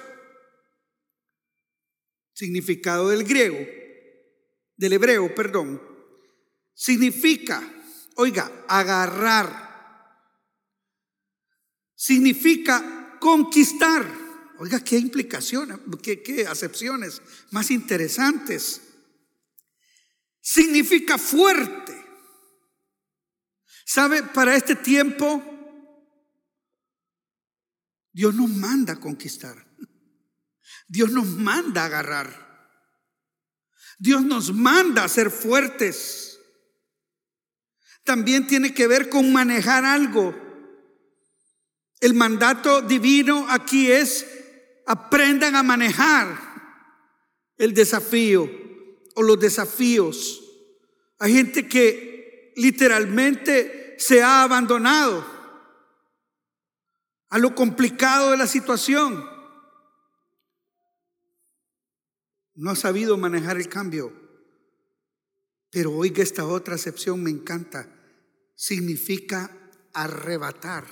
Significado 2.33 3.09
del 3.09 3.23
griego, 3.23 3.59
del 4.75 4.93
hebreo, 4.93 5.35
perdón. 5.35 5.79
Significa, 6.73 7.61
oiga, 8.15 8.65
agarrar. 8.67 9.69
Significa 11.93 13.17
conquistar. 13.19 14.20
Oiga, 14.61 14.79
qué 14.79 14.95
implicaciones, 14.95 15.79
qué, 16.03 16.45
acepciones 16.47 17.19
más 17.49 17.71
interesantes. 17.71 18.79
Significa 20.39 21.17
fuerte. 21.17 21.99
¿Sabe? 23.83 24.21
Para 24.21 24.55
este 24.55 24.75
tiempo, 24.75 25.41
Dios 28.13 28.35
nos 28.35 28.51
manda 28.51 28.93
a 28.93 28.99
conquistar. 28.99 29.65
Dios 30.87 31.09
nos 31.09 31.25
manda 31.25 31.81
a 31.81 31.85
agarrar. 31.85 32.77
Dios 33.97 34.21
nos 34.21 34.53
manda 34.53 35.03
a 35.03 35.09
ser 35.09 35.31
fuertes. 35.31 36.39
También 38.03 38.45
tiene 38.45 38.75
que 38.75 38.85
ver 38.85 39.09
con 39.09 39.33
manejar 39.33 39.85
algo. 39.85 40.35
El 41.99 42.13
mandato 42.13 42.83
divino 42.83 43.47
aquí 43.49 43.91
es 43.91 44.37
aprendan 44.91 45.55
a 45.55 45.63
manejar 45.63 46.37
el 47.55 47.73
desafío 47.73 48.49
o 49.15 49.23
los 49.23 49.39
desafíos. 49.39 50.43
Hay 51.17 51.33
gente 51.33 51.69
que 51.69 52.51
literalmente 52.57 53.95
se 53.97 54.21
ha 54.21 54.43
abandonado 54.43 55.25
a 57.29 57.37
lo 57.37 57.55
complicado 57.55 58.31
de 58.31 58.37
la 58.37 58.47
situación. 58.47 59.25
No 62.55 62.71
ha 62.71 62.75
sabido 62.75 63.17
manejar 63.17 63.55
el 63.55 63.69
cambio. 63.69 64.11
Pero 65.69 65.93
oiga 65.93 66.21
esta 66.21 66.45
otra 66.45 66.75
acepción, 66.75 67.23
me 67.23 67.29
encanta. 67.29 67.87
Significa 68.55 69.57
arrebatar. 69.93 70.83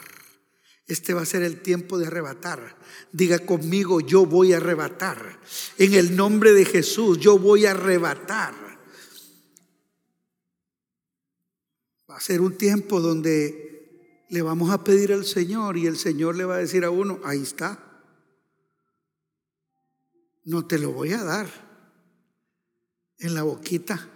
Este 0.90 1.14
va 1.14 1.22
a 1.22 1.26
ser 1.26 1.44
el 1.44 1.62
tiempo 1.62 2.00
de 2.00 2.08
arrebatar. 2.08 2.76
Diga 3.12 3.38
conmigo, 3.46 4.02
yo 4.02 4.26
voy 4.26 4.54
a 4.54 4.58
arrebatar. 4.58 5.40
En 5.78 5.94
el 5.94 6.16
nombre 6.16 6.52
de 6.52 6.66
Jesús, 6.66 7.20
yo 7.20 7.38
voy 7.38 7.68
a 7.68 7.72
arrebatar. 7.72 8.56
Va 12.10 12.18
a 12.18 12.20
ser 12.20 12.42
un 12.42 12.58
tiempo 12.58 13.02
donde 13.02 14.26
le 14.30 14.42
vamos 14.42 14.72
a 14.72 14.84
pedir 14.84 15.14
al 15.14 15.26
Señor 15.26 15.78
y 15.78 15.86
el 15.86 15.96
Señor 15.96 16.36
le 16.36 16.46
va 16.46 16.56
a 16.56 16.60
decir 16.60 16.84
a 16.84 16.90
uno, 16.90 17.20
ahí 17.24 17.44
está. 17.44 17.78
No 20.46 20.66
te 20.66 20.80
lo 20.80 20.92
voy 20.92 21.14
a 21.14 21.24
dar 21.24 21.48
en 23.20 23.36
la 23.36 23.44
boquita. 23.44 24.10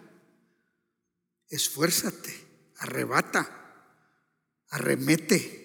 Esfuérzate, 1.49 2.33
arrebata, 2.79 3.85
arremete. 4.69 5.62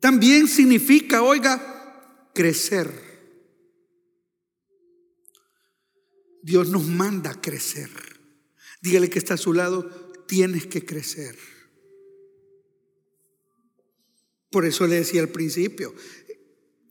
También 0.00 0.48
significa, 0.48 1.22
oiga, 1.22 2.30
crecer. 2.34 2.90
Dios 6.42 6.68
nos 6.70 6.86
manda 6.86 7.40
crecer. 7.40 7.90
Dígale 8.80 9.10
que 9.10 9.18
está 9.18 9.34
a 9.34 9.36
su 9.36 9.52
lado, 9.52 9.90
tienes 10.26 10.66
que 10.66 10.84
crecer. 10.84 11.36
Por 14.50 14.64
eso 14.64 14.86
le 14.86 14.96
decía 14.96 15.20
al 15.20 15.28
principio, 15.28 15.94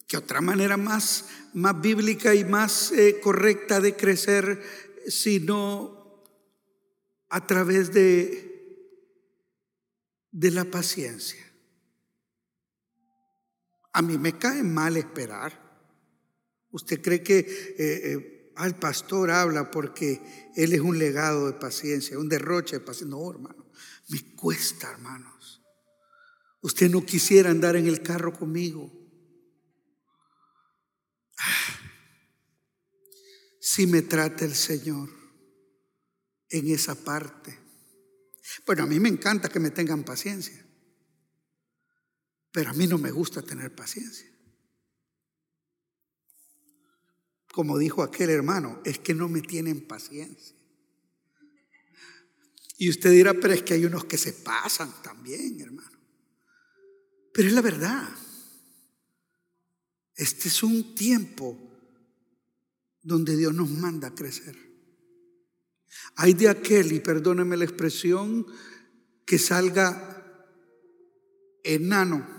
que 0.08 0.18
otra 0.18 0.40
manera 0.40 0.78
más, 0.78 1.26
más 1.54 1.80
bíblica 1.82 2.36
y 2.36 2.46
más 2.46 2.92
eh, 2.92 3.20
correcta 3.22 3.82
de 3.82 3.96
crecer, 3.96 4.62
sino 5.08 6.24
a 7.30 7.46
través 7.46 7.92
de, 7.92 8.50
de 10.32 10.52
la 10.52 10.66
paciencia. 10.66 11.49
A 14.00 14.02
mí 14.02 14.18
me 14.18 14.38
cae 14.38 14.64
mal 14.64 14.96
esperar. 14.96 15.52
¿Usted 16.72 17.02
cree 17.02 17.22
que 17.22 17.40
eh, 17.40 17.76
eh, 17.78 18.54
al 18.56 18.80
pastor 18.80 19.30
habla 19.30 19.70
porque 19.70 20.22
él 20.56 20.72
es 20.72 20.80
un 20.80 20.98
legado 20.98 21.48
de 21.48 21.60
paciencia, 21.60 22.18
un 22.18 22.30
derroche 22.30 22.78
de 22.78 22.86
paciencia? 22.86 23.18
No, 23.18 23.30
hermano, 23.30 23.70
me 24.08 24.36
cuesta, 24.38 24.90
hermanos. 24.90 25.62
Usted 26.62 26.90
no 26.90 27.06
quisiera 27.06 27.50
andar 27.50 27.76
en 27.76 27.88
el 27.88 28.02
carro 28.02 28.32
conmigo. 28.32 28.90
Ah, 31.38 31.80
si 33.60 33.86
me 33.86 34.02
trata 34.04 34.46
el 34.46 34.56
Señor 34.56 35.10
en 36.48 36.72
esa 36.72 36.96
parte. 36.96 37.60
Bueno, 38.66 38.84
a 38.84 38.88
mí 38.88 38.98
me 38.98 39.10
encanta 39.10 39.50
que 39.50 39.60
me 39.60 39.72
tengan 39.72 40.06
paciencia. 40.06 40.59
Pero 42.52 42.72
a 42.72 42.74
mí 42.74 42.88
no 42.88 42.98
me 42.98 43.12
gusta 43.12 43.42
tener 43.42 43.74
paciencia. 43.76 44.28
Como 47.52 47.78
dijo 47.78 48.04
aquel 48.04 48.30
hermano, 48.30 48.82
es 48.86 49.00
que 49.00 49.14
no 49.14 49.28
me 49.28 49.42
tienen 49.42 49.86
paciencia. 49.88 50.56
Y 52.78 52.90
usted 52.90 53.12
dirá, 53.12 53.34
pero 53.34 53.54
es 53.54 53.64
que 53.64 53.74
hay 53.74 53.86
unos 53.86 54.06
que 54.06 54.18
se 54.18 54.34
pasan 54.34 55.02
también, 55.04 55.60
hermano. 55.60 56.00
Pero 57.34 57.48
es 57.48 57.54
la 57.54 57.62
verdad. 57.62 58.10
Este 60.16 60.48
es 60.48 60.64
un 60.64 60.96
tiempo 60.96 61.58
donde 63.02 63.36
Dios 63.36 63.54
nos 63.54 63.70
manda 63.70 64.10
a 64.10 64.16
crecer. 64.16 64.56
Hay 66.16 66.34
de 66.34 66.50
aquel, 66.50 66.92
y 66.92 67.00
perdóneme 67.00 67.58
la 67.58 67.66
expresión, 67.66 68.46
que 69.26 69.38
salga 69.38 70.48
enano 71.64 72.39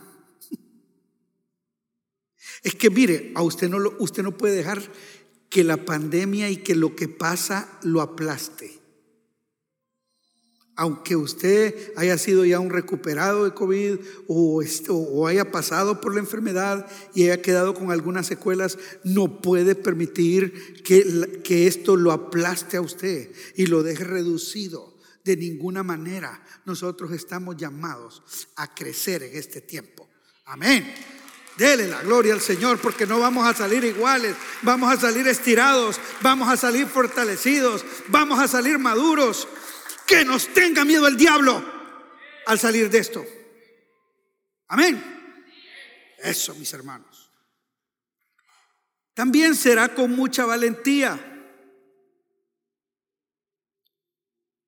es 2.62 2.74
que 2.74 2.90
mire, 2.90 3.32
a 3.34 3.42
usted 3.42 3.68
no, 3.68 3.78
usted 3.98 4.22
no 4.22 4.36
puede 4.36 4.56
dejar 4.56 4.82
que 5.48 5.64
la 5.64 5.84
pandemia 5.84 6.50
y 6.50 6.58
que 6.58 6.74
lo 6.74 6.94
que 6.94 7.08
pasa 7.08 7.78
lo 7.82 8.00
aplaste. 8.00 8.78
Aunque 10.76 11.16
usted 11.16 11.92
haya 11.96 12.16
sido 12.16 12.44
ya 12.46 12.58
un 12.58 12.70
recuperado 12.70 13.44
de 13.44 13.52
COVID 13.52 13.98
o, 14.28 14.62
o 14.88 15.26
haya 15.26 15.50
pasado 15.50 16.00
por 16.00 16.14
la 16.14 16.20
enfermedad 16.20 16.86
y 17.14 17.24
haya 17.24 17.42
quedado 17.42 17.74
con 17.74 17.90
algunas 17.90 18.26
secuelas, 18.26 18.78
no 19.04 19.42
puede 19.42 19.74
permitir 19.74 20.82
que, 20.82 21.42
que 21.44 21.66
esto 21.66 21.96
lo 21.96 22.12
aplaste 22.12 22.78
a 22.78 22.80
usted 22.80 23.30
y 23.56 23.66
lo 23.66 23.82
deje 23.82 24.04
reducido. 24.04 24.96
De 25.22 25.36
ninguna 25.36 25.82
manera 25.82 26.42
nosotros 26.64 27.12
estamos 27.12 27.56
llamados 27.58 28.22
a 28.56 28.74
crecer 28.74 29.22
en 29.22 29.36
este 29.36 29.60
tiempo. 29.60 30.08
Amén. 30.46 30.94
Dele 31.56 31.88
la 31.88 32.02
gloria 32.02 32.32
al 32.32 32.40
Señor 32.40 32.78
porque 32.78 33.06
no 33.06 33.18
vamos 33.20 33.46
a 33.46 33.54
salir 33.54 33.84
iguales, 33.84 34.34
vamos 34.62 34.92
a 34.92 35.00
salir 35.00 35.28
estirados, 35.28 36.00
vamos 36.22 36.48
a 36.48 36.56
salir 36.56 36.86
fortalecidos, 36.86 37.84
vamos 38.08 38.38
a 38.38 38.48
salir 38.48 38.78
maduros. 38.78 39.46
Que 40.06 40.24
nos 40.24 40.48
tenga 40.48 40.84
miedo 40.84 41.06
el 41.06 41.16
diablo 41.16 41.62
al 42.46 42.58
salir 42.58 42.90
de 42.90 42.98
esto. 42.98 43.24
Amén. 44.68 45.02
Eso, 46.18 46.54
mis 46.54 46.72
hermanos. 46.72 47.30
También 49.14 49.54
será 49.54 49.94
con 49.94 50.12
mucha 50.12 50.46
valentía. 50.46 51.26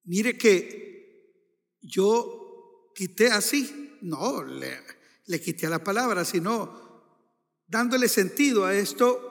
Mire 0.05 0.37
que 0.37 0.83
yo 1.81 2.92
quité 2.95 3.29
así, 3.29 3.99
no, 4.03 4.42
le, 4.42 4.79
le 5.26 5.40
quité 5.40 5.66
a 5.66 5.70
la 5.70 5.85
palabra, 5.85 6.24
sino 6.24 6.82
dándole 7.66 8.08
sentido 8.08 8.64
a 8.64 8.74
esto, 8.74 9.28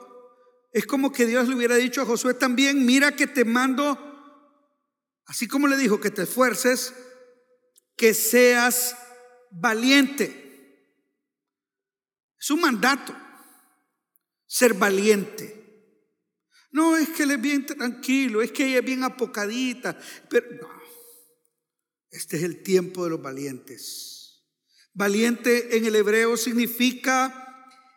es 0.72 0.86
como 0.86 1.12
que 1.12 1.26
Dios 1.26 1.48
le 1.48 1.54
hubiera 1.54 1.76
dicho 1.76 2.02
a 2.02 2.06
Josué 2.06 2.34
también, 2.34 2.84
mira 2.84 3.14
que 3.14 3.26
te 3.26 3.44
mando, 3.44 3.98
así 5.26 5.46
como 5.46 5.68
le 5.68 5.76
dijo 5.76 6.00
que 6.00 6.10
te 6.10 6.22
esfuerces, 6.22 6.94
que 7.96 8.14
seas 8.14 8.96
valiente. 9.50 10.38
Es 12.40 12.50
un 12.50 12.60
mandato, 12.62 13.14
ser 14.46 14.74
valiente. 14.74 15.62
No, 16.72 16.96
es 16.96 17.10
que 17.10 17.24
él 17.24 17.32
es 17.32 17.40
bien 17.40 17.66
tranquilo, 17.66 18.40
es 18.40 18.50
que 18.50 18.66
ella 18.66 18.78
es 18.78 18.84
bien 18.84 19.04
apocadita, 19.04 19.96
pero 20.28 20.50
no. 20.52 20.68
Este 22.10 22.38
es 22.38 22.42
el 22.42 22.62
tiempo 22.62 23.04
de 23.04 23.10
los 23.10 23.22
valientes. 23.22 24.11
Valiente 24.94 25.76
en 25.76 25.86
el 25.86 25.96
hebreo 25.96 26.36
significa 26.36 27.42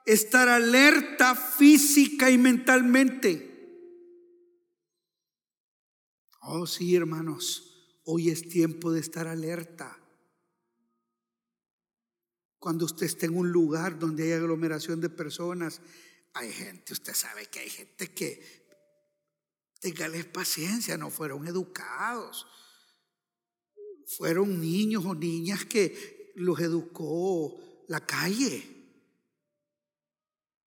estar 0.06 0.48
alerta 0.48 1.36
física 1.36 2.30
y 2.32 2.38
mentalmente. 2.38 3.52
Oh, 6.42 6.68
sí, 6.68 6.96
hermanos, 6.96 8.02
hoy 8.06 8.30
es 8.30 8.48
tiempo 8.48 8.92
de 8.92 9.02
estar 9.02 9.28
alerta. 9.28 10.00
Cuando 12.60 12.86
usted 12.86 13.08
está 13.08 13.26
en 13.26 13.36
un 13.36 13.52
lugar 13.52 14.00
donde 14.00 14.24
hay 14.24 14.32
aglomeración 14.32 15.02
de 15.02 15.10
personas, 15.10 15.82
hay 16.34 16.52
gente, 16.52 16.94
usted 16.94 17.14
sabe 17.14 17.48
que 17.48 17.60
hay 17.60 17.70
gente 17.70 18.14
que, 18.14 18.68
téngales 19.80 20.26
paciencia, 20.26 20.98
no 20.98 21.10
fueron 21.10 21.48
educados. 21.48 22.48
Fueron 24.18 24.62
niños 24.62 25.04
o 25.06 25.16
niñas 25.16 25.66
que 25.66 26.15
los 26.36 26.60
educó 26.60 27.56
la 27.88 28.06
calle. 28.06 28.76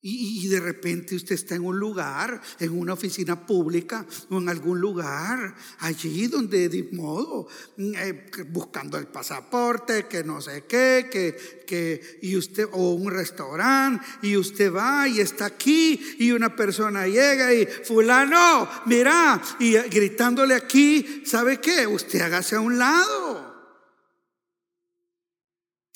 Y, 0.00 0.46
de 0.46 0.61
repente 0.61 1.16
usted 1.16 1.35
está 1.35 1.57
en 1.57 1.64
un 1.64 1.76
lugar, 1.76 2.40
en 2.61 2.78
una 2.78 2.92
oficina 2.92 3.44
pública 3.44 4.07
o 4.31 4.38
en 4.38 4.48
algún 4.48 4.81
lugar, 4.81 5.57
allí 5.81 6.28
donde 6.28 6.68
de 6.68 6.88
modo, 6.92 7.48
mm, 7.76 7.94
eh, 7.96 8.26
buscando 8.50 8.96
el 8.96 9.09
pasaporte, 9.09 10.07
que 10.07 10.22
no 10.22 10.40
sé 10.40 10.66
qué, 10.68 11.09
que, 11.11 11.64
que, 11.66 12.20
y 12.22 12.37
usted, 12.37 12.68
o 12.70 12.92
un 12.92 13.11
restaurante, 13.11 14.07
y 14.22 14.37
usted 14.37 14.72
va 14.72 15.09
y 15.09 15.18
está 15.18 15.46
aquí, 15.46 16.00
y 16.20 16.31
una 16.31 16.54
persona 16.54 17.09
llega 17.09 17.52
y 17.52 17.66
fulano, 17.66 18.68
mira, 18.87 19.42
y 19.59 19.72
gritándole 19.72 20.54
aquí, 20.54 21.24
¿sabe 21.26 21.61
qué? 21.61 21.88
Usted 21.88 22.20
hágase 22.20 22.54
a 22.54 22.61
un 22.61 22.78
lado. 22.78 23.47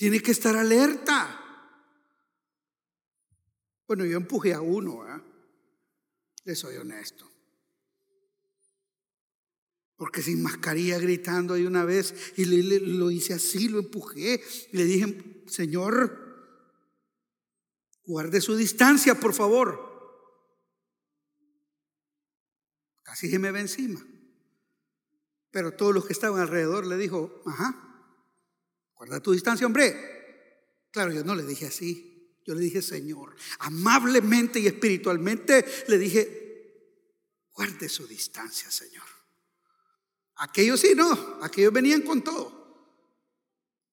Tiene 0.02 0.18
que 0.18 0.32
estar 0.32 0.56
alerta. 0.56 1.38
Bueno, 3.86 4.04
yo 4.04 4.16
empujé 4.16 4.52
a 4.52 4.60
uno, 4.60 5.06
¿eh? 5.06 5.22
le 6.42 6.56
soy 6.56 6.74
honesto. 6.74 7.30
Porque 9.94 10.20
sin 10.20 10.42
mascarilla 10.42 10.98
gritando 10.98 11.54
ahí 11.54 11.66
una 11.66 11.84
vez 11.84 12.32
y 12.36 12.46
lo 12.80 13.12
hice 13.12 13.34
así, 13.34 13.68
lo 13.68 13.78
empujé. 13.78 14.42
Y 14.72 14.76
le 14.76 14.84
dije, 14.86 15.44
Señor, 15.46 16.18
guarde 18.04 18.40
su 18.40 18.56
distancia, 18.56 19.20
por 19.20 19.34
favor. 19.34 19.78
Casi 23.04 23.30
se 23.30 23.38
me 23.38 23.52
ve 23.52 23.60
encima. 23.60 24.04
Pero 25.52 25.76
todos 25.76 25.94
los 25.94 26.06
que 26.06 26.12
estaban 26.12 26.40
alrededor 26.40 26.88
le 26.88 26.96
dijo, 26.96 27.40
ajá, 27.46 27.91
guarda 29.02 29.20
tu 29.20 29.32
distancia, 29.32 29.66
hombre. 29.66 30.86
Claro, 30.92 31.10
yo 31.10 31.24
no 31.24 31.34
le 31.34 31.42
dije 31.42 31.66
así. 31.66 32.38
Yo 32.46 32.54
le 32.54 32.60
dije, 32.60 32.80
Señor, 32.80 33.34
amablemente 33.58 34.60
y 34.60 34.68
espiritualmente 34.68 35.64
le 35.88 35.98
dije, 35.98 37.08
guarde 37.52 37.88
su 37.88 38.06
distancia, 38.06 38.70
Señor. 38.70 39.02
Aquellos 40.36 40.78
sí, 40.78 40.92
no, 40.94 41.38
aquellos 41.42 41.72
venían 41.72 42.02
con 42.02 42.22
todo. 42.22 42.62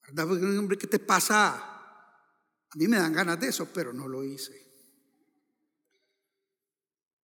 ¿Verdad? 0.04 0.32
Hombre, 0.60 0.78
¿qué 0.78 0.86
te 0.86 1.00
pasa? 1.00 1.56
A 1.56 2.76
mí 2.76 2.88
me 2.88 2.98
dan 2.98 3.14
ganas 3.14 3.40
de 3.40 3.48
eso, 3.48 3.68
pero 3.74 3.92
no 3.92 4.08
lo 4.08 4.24
hice. 4.24 4.54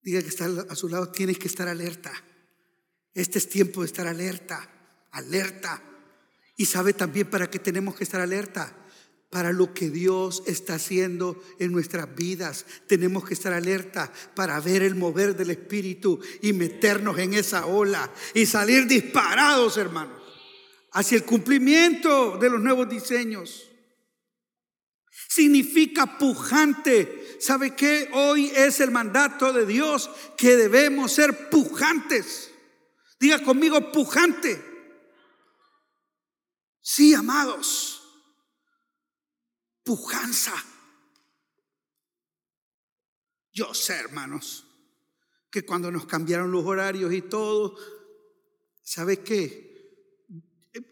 Diga 0.01 0.23
que 0.23 0.29
está 0.29 0.47
a 0.47 0.75
su 0.75 0.89
lado, 0.89 1.11
tienes 1.11 1.39
que 1.39 1.49
estar 1.49 1.69
alerta. 1.69 2.13
Este 3.13 3.39
es 3.39 3.49
tiempo 3.49 3.83
de 3.83 3.89
estar 3.89 4.07
alerta, 4.07 5.07
alerta. 5.11 5.94
Y 6.57 6.67
sabe 6.67 6.93
también 6.93 7.29
para 7.29 7.51
qué 7.51 7.59
tenemos 7.59 7.95
que 7.97 8.05
estar 8.05 8.21
alerta 8.21 8.75
para 9.35 9.51
lo 9.53 9.75
que 9.75 9.91
Dios 9.91 10.45
está 10.47 10.75
haciendo 10.75 11.43
en 11.59 11.73
nuestras 11.73 12.15
vidas. 12.15 12.65
Tenemos 12.87 13.25
que 13.25 13.35
estar 13.35 13.53
alerta 13.53 14.13
para 14.37 14.61
ver 14.61 14.85
el 14.85 14.95
mover 14.95 15.35
del 15.35 15.51
Espíritu 15.51 16.21
y 16.41 16.53
meternos 16.53 17.19
en 17.19 17.35
esa 17.35 17.67
ola 17.67 18.09
y 18.33 18.47
salir 18.47 18.87
disparados, 18.87 19.77
hermanos, 19.77 20.23
hacia 20.93 21.17
el 21.17 21.25
cumplimiento 21.25 22.39
de 22.39 22.49
los 22.49 22.61
nuevos 22.61 22.89
diseños. 22.89 23.69
Significa 25.29 26.17
pujante. 26.17 27.37
¿Sabe 27.41 27.75
qué? 27.75 28.09
Hoy 28.13 28.53
es 28.55 28.79
el 28.79 28.93
mandato 28.93 29.53
de 29.53 29.67
Dios 29.67 30.09
que 30.37 30.55
debemos 30.55 31.11
ser 31.11 31.51
pujantes. 31.51 32.53
Diga 33.19 33.43
conmigo, 33.43 33.91
pujante. 33.91 34.74
Sí, 36.87 37.15
amados 37.15 38.03
pujanza. 39.85 40.55
Yo 43.53 43.73
sé, 43.73 43.95
hermanos, 43.95 44.67
que 45.51 45.65
cuando 45.65 45.93
nos 45.93 46.07
cambiaron 46.07 46.51
los 46.51 46.65
horarios 46.65 47.13
y 47.13 47.23
todo, 47.23 47.77
¿sabe 48.83 49.21
qué? 49.21 49.73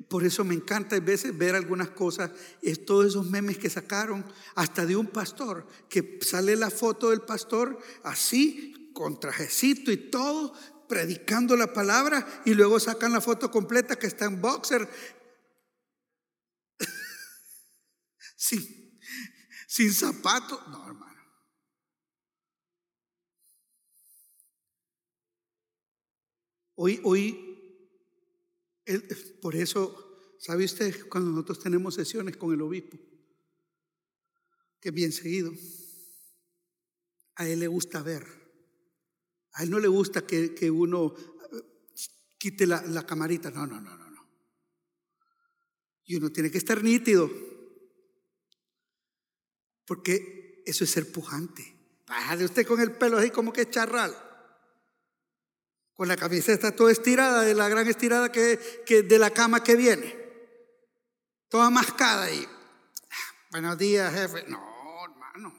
Por 0.08 0.22
eso 0.22 0.44
me 0.44 0.54
encanta 0.54 0.94
a 0.94 1.00
veces 1.00 1.36
ver 1.36 1.56
algunas 1.56 1.90
cosas, 1.90 2.30
es 2.60 2.84
todos 2.84 3.06
esos 3.06 3.28
memes 3.28 3.58
que 3.58 3.68
sacaron, 3.68 4.24
hasta 4.54 4.86
de 4.86 4.94
un 4.94 5.08
pastor, 5.08 5.66
que 5.88 6.20
sale 6.22 6.54
la 6.54 6.70
foto 6.70 7.10
del 7.10 7.22
pastor 7.22 7.78
así, 8.04 8.92
con 8.94 9.18
trajecito 9.18 9.90
y 9.90 9.96
todo, 9.96 10.52
predicando 10.88 11.56
la 11.56 11.72
palabra, 11.72 12.42
y 12.44 12.54
luego 12.54 12.78
sacan 12.78 13.12
la 13.12 13.20
foto 13.20 13.50
completa 13.50 13.96
que 13.96 14.06
está 14.06 14.26
en 14.26 14.40
boxer. 14.40 14.88
Sí, 18.42 18.98
sin 19.68 19.92
zapatos. 19.92 20.60
No, 20.68 20.86
hermano. 20.86 21.22
Hoy, 26.74 27.00
hoy, 27.04 27.48
por 29.40 29.54
eso, 29.54 30.36
¿sabe 30.40 30.64
usted 30.64 31.08
cuando 31.08 31.30
nosotros 31.30 31.60
tenemos 31.60 31.94
sesiones 31.94 32.36
con 32.36 32.52
el 32.52 32.62
obispo? 32.62 32.98
Que 34.80 34.90
bien 34.90 35.12
seguido. 35.12 35.52
A 37.36 37.48
él 37.48 37.60
le 37.60 37.68
gusta 37.68 38.02
ver. 38.02 38.26
A 39.52 39.62
él 39.62 39.70
no 39.70 39.78
le 39.78 39.88
gusta 39.88 40.26
que, 40.26 40.70
uno 40.70 41.14
eh, 41.14 41.62
quite 42.38 42.66
la, 42.66 42.82
la 42.82 43.06
camarita. 43.06 43.50
No, 43.52 43.66
no, 43.66 43.80
no, 43.80 43.96
no, 43.96 44.10
no. 44.10 44.28
Y 46.04 46.16
uno 46.16 46.32
tiene 46.32 46.50
que 46.50 46.58
estar 46.58 46.82
nítido. 46.82 47.51
Porque 49.86 50.62
eso 50.66 50.84
es 50.84 50.90
ser 50.90 51.10
pujante. 51.10 51.76
de 52.36 52.44
usted 52.44 52.66
con 52.66 52.80
el 52.80 52.92
pelo 52.92 53.18
así 53.18 53.30
como 53.30 53.52
que 53.52 53.68
charral. 53.68 54.16
Con 55.94 56.08
la 56.08 56.16
camiseta 56.16 56.74
toda 56.74 56.90
estirada, 56.90 57.42
de 57.42 57.54
la 57.54 57.68
gran 57.68 57.86
estirada 57.86 58.32
que, 58.32 58.56
de 58.86 59.18
la 59.18 59.30
cama 59.30 59.62
que 59.62 59.76
viene. 59.76 60.18
Toda 61.48 61.70
mascada 61.70 62.30
y. 62.30 62.46
Buenos 63.50 63.76
días, 63.76 64.12
jefe. 64.12 64.44
No, 64.48 64.58
hermano. 65.04 65.54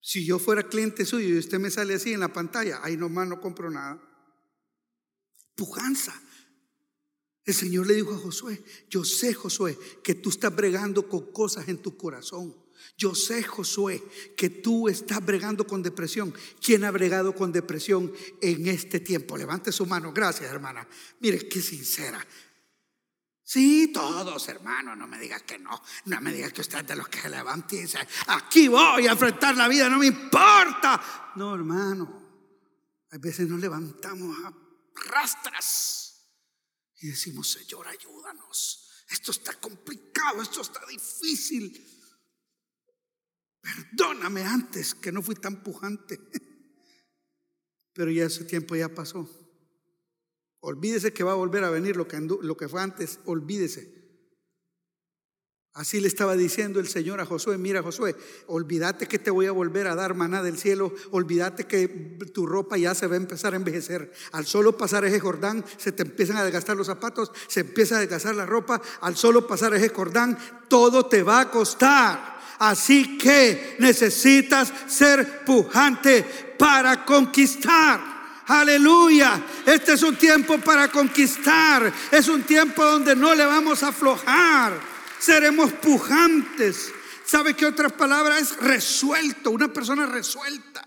Si 0.00 0.24
yo 0.24 0.38
fuera 0.38 0.62
cliente 0.62 1.04
suyo 1.04 1.28
y 1.28 1.38
usted 1.38 1.58
me 1.58 1.70
sale 1.70 1.94
así 1.94 2.14
en 2.14 2.20
la 2.20 2.32
pantalla, 2.32 2.80
ahí 2.82 2.96
nomás 2.96 3.28
no 3.28 3.40
compro 3.40 3.70
nada. 3.70 4.00
Pujanza. 5.54 6.14
El 7.46 7.54
Señor 7.54 7.86
le 7.86 7.94
dijo 7.94 8.12
a 8.12 8.18
Josué, 8.18 8.60
yo 8.90 9.04
sé 9.04 9.32
Josué 9.32 9.78
que 10.02 10.16
tú 10.16 10.30
estás 10.30 10.54
bregando 10.54 11.08
con 11.08 11.30
cosas 11.30 11.68
en 11.68 11.78
tu 11.78 11.96
corazón. 11.96 12.54
Yo 12.98 13.14
sé, 13.14 13.42
Josué, 13.42 14.02
que 14.36 14.50
tú 14.50 14.88
estás 14.88 15.24
bregando 15.24 15.64
con 15.64 15.82
depresión. 15.82 16.34
¿Quién 16.60 16.84
ha 16.84 16.90
bregado 16.90 17.34
con 17.34 17.52
depresión 17.52 18.12
en 18.40 18.66
este 18.66 18.98
tiempo? 18.98 19.36
Levante 19.36 19.70
su 19.70 19.86
mano. 19.86 20.12
Gracias, 20.12 20.50
hermana. 20.50 20.88
Mire, 21.20 21.48
qué 21.48 21.60
sincera. 21.60 22.26
Sí, 23.44 23.92
todos, 23.92 24.48
hermano. 24.48 24.96
No 24.96 25.06
me 25.06 25.20
digas 25.20 25.42
que 25.42 25.58
no. 25.58 25.80
No 26.06 26.20
me 26.20 26.32
digas 26.32 26.52
que 26.52 26.62
usted 26.62 26.80
es 26.80 26.86
de 26.88 26.96
los 26.96 27.08
que 27.08 27.20
se 27.20 27.28
levantan 27.28 27.78
y 27.78 27.82
dice, 27.82 27.98
aquí 28.26 28.66
voy 28.66 29.06
a 29.06 29.12
enfrentar 29.12 29.56
la 29.56 29.68
vida, 29.68 29.88
no 29.88 29.98
me 29.98 30.06
importa. 30.06 31.32
No, 31.36 31.54
hermano. 31.54 32.24
A 33.12 33.18
veces 33.18 33.48
nos 33.48 33.60
levantamos 33.60 34.36
a 34.44 34.52
rastras 35.10 36.05
decimos, 37.08 37.50
Señor, 37.50 37.86
ayúdanos. 37.88 39.04
Esto 39.08 39.30
está 39.30 39.54
complicado, 39.54 40.42
esto 40.42 40.62
está 40.62 40.80
difícil. 40.86 41.84
Perdóname 43.60 44.42
antes 44.42 44.94
que 44.94 45.12
no 45.12 45.22
fui 45.22 45.34
tan 45.34 45.62
pujante. 45.62 46.20
Pero 47.92 48.10
ya 48.10 48.24
ese 48.24 48.44
tiempo 48.44 48.76
ya 48.76 48.94
pasó. 48.94 49.28
Olvídese 50.60 51.12
que 51.12 51.24
va 51.24 51.32
a 51.32 51.36
volver 51.36 51.64
a 51.64 51.70
venir 51.70 51.96
lo 51.96 52.06
que, 52.08 52.20
lo 52.20 52.56
que 52.56 52.68
fue 52.68 52.82
antes. 52.82 53.20
Olvídese. 53.24 54.05
Así 55.76 56.00
le 56.00 56.08
estaba 56.08 56.36
diciendo 56.36 56.80
el 56.80 56.88
Señor 56.88 57.20
a 57.20 57.26
Josué, 57.26 57.58
mira 57.58 57.82
Josué, 57.82 58.16
olvídate 58.46 59.06
que 59.06 59.18
te 59.18 59.30
voy 59.30 59.44
a 59.44 59.52
volver 59.52 59.88
a 59.88 59.94
dar 59.94 60.14
maná 60.14 60.42
del 60.42 60.56
cielo, 60.56 60.90
olvídate 61.10 61.66
que 61.66 61.86
tu 62.32 62.46
ropa 62.46 62.78
ya 62.78 62.94
se 62.94 63.06
va 63.06 63.12
a 63.12 63.18
empezar 63.18 63.52
a 63.52 63.56
envejecer. 63.56 64.10
Al 64.32 64.46
solo 64.46 64.78
pasar 64.78 65.04
ese 65.04 65.20
Jordán 65.20 65.62
se 65.76 65.92
te 65.92 66.04
empiezan 66.04 66.38
a 66.38 66.44
desgastar 66.44 66.78
los 66.78 66.86
zapatos, 66.86 67.30
se 67.46 67.60
empieza 67.60 67.98
a 67.98 68.00
desgastar 68.00 68.34
la 68.34 68.46
ropa, 68.46 68.80
al 69.02 69.18
solo 69.18 69.46
pasar 69.46 69.74
ese 69.74 69.90
Jordán 69.90 70.38
todo 70.66 71.04
te 71.04 71.22
va 71.22 71.40
a 71.40 71.50
costar. 71.50 72.36
Así 72.58 73.18
que 73.18 73.76
necesitas 73.78 74.72
ser 74.86 75.44
pujante 75.44 76.54
para 76.58 77.04
conquistar. 77.04 78.00
Aleluya. 78.46 79.44
Este 79.66 79.92
es 79.92 80.02
un 80.02 80.16
tiempo 80.16 80.56
para 80.56 80.90
conquistar. 80.90 81.92
Es 82.10 82.28
un 82.28 82.44
tiempo 82.44 82.82
donde 82.82 83.14
no 83.14 83.34
le 83.34 83.44
vamos 83.44 83.82
a 83.82 83.88
aflojar. 83.88 84.95
Seremos 85.20 85.72
pujantes. 85.72 86.92
¿Sabe 87.24 87.54
qué 87.54 87.66
otra 87.66 87.88
palabra 87.88 88.38
es 88.38 88.56
resuelto? 88.56 89.50
Una 89.50 89.72
persona 89.72 90.06
resuelta. 90.06 90.86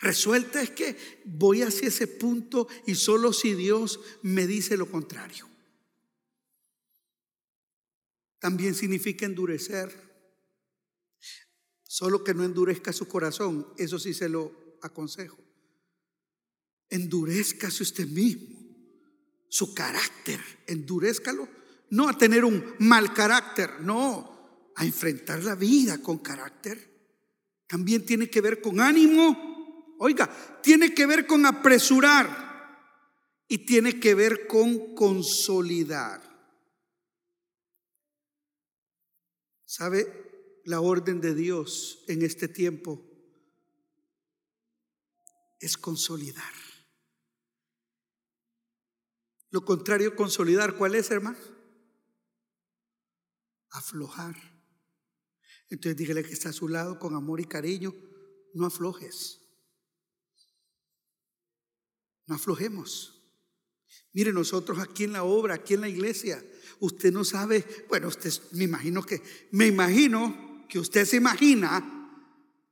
Resuelta 0.00 0.60
es 0.60 0.70
que 0.70 1.22
voy 1.24 1.62
hacia 1.62 1.88
ese 1.88 2.06
punto 2.06 2.68
y 2.86 2.94
solo 2.94 3.32
si 3.32 3.54
Dios 3.54 4.00
me 4.22 4.46
dice 4.46 4.76
lo 4.76 4.90
contrario. 4.90 5.48
También 8.38 8.74
significa 8.74 9.26
endurecer. 9.26 10.06
Solo 11.82 12.22
que 12.22 12.34
no 12.34 12.44
endurezca 12.44 12.92
su 12.92 13.08
corazón. 13.08 13.72
Eso 13.78 13.98
sí 13.98 14.12
se 14.12 14.28
lo 14.28 14.78
aconsejo. 14.82 15.38
Endurezcase 16.90 17.82
usted 17.82 18.06
mismo. 18.06 18.54
Su 19.48 19.74
carácter. 19.74 20.40
Endurezcalo. 20.66 21.48
No 21.90 22.08
a 22.08 22.16
tener 22.16 22.44
un 22.44 22.74
mal 22.80 23.12
carácter. 23.12 23.80
No. 23.80 24.72
A 24.76 24.84
enfrentar 24.84 25.42
la 25.42 25.54
vida 25.54 25.98
con 26.02 26.18
carácter. 26.18 26.94
También 27.66 28.04
tiene 28.04 28.30
que 28.30 28.40
ver 28.40 28.60
con 28.60 28.80
ánimo 28.80 29.46
Oiga, 29.98 30.60
tiene 30.62 30.94
que 30.94 31.06
ver 31.06 31.26
con 31.26 31.46
apresurar 31.46 32.44
y 33.48 33.64
tiene 33.64 33.98
que 33.98 34.14
ver 34.14 34.46
con 34.46 34.94
consolidar. 34.94 36.22
¿Sabe? 39.64 40.60
La 40.64 40.80
orden 40.80 41.20
de 41.20 41.34
Dios 41.34 42.04
en 42.08 42.22
este 42.22 42.48
tiempo 42.48 43.04
es 45.60 45.78
consolidar. 45.78 46.52
Lo 49.50 49.64
contrario, 49.64 50.14
consolidar, 50.16 50.76
¿cuál 50.76 50.96
es, 50.96 51.10
hermano? 51.10 51.38
Aflojar. 53.70 54.36
Entonces 55.68 55.96
dígale 55.96 56.24
que 56.24 56.32
está 56.32 56.50
a 56.50 56.52
su 56.52 56.68
lado 56.68 56.98
con 56.98 57.14
amor 57.14 57.40
y 57.40 57.46
cariño, 57.46 57.92
no 58.54 58.66
aflojes. 58.66 59.40
No 62.26 62.34
aflojemos. 62.34 63.12
Mire, 64.12 64.32
nosotros 64.32 64.78
aquí 64.78 65.04
en 65.04 65.12
la 65.12 65.24
obra, 65.24 65.54
aquí 65.54 65.74
en 65.74 65.82
la 65.82 65.88
iglesia, 65.88 66.42
usted 66.80 67.12
no 67.12 67.24
sabe, 67.24 67.64
bueno, 67.88 68.08
usted 68.08 68.32
me 68.52 68.64
imagino 68.64 69.02
que, 69.02 69.22
me 69.52 69.66
imagino 69.66 70.64
que 70.68 70.78
usted 70.78 71.04
se 71.04 71.16
imagina 71.16 72.10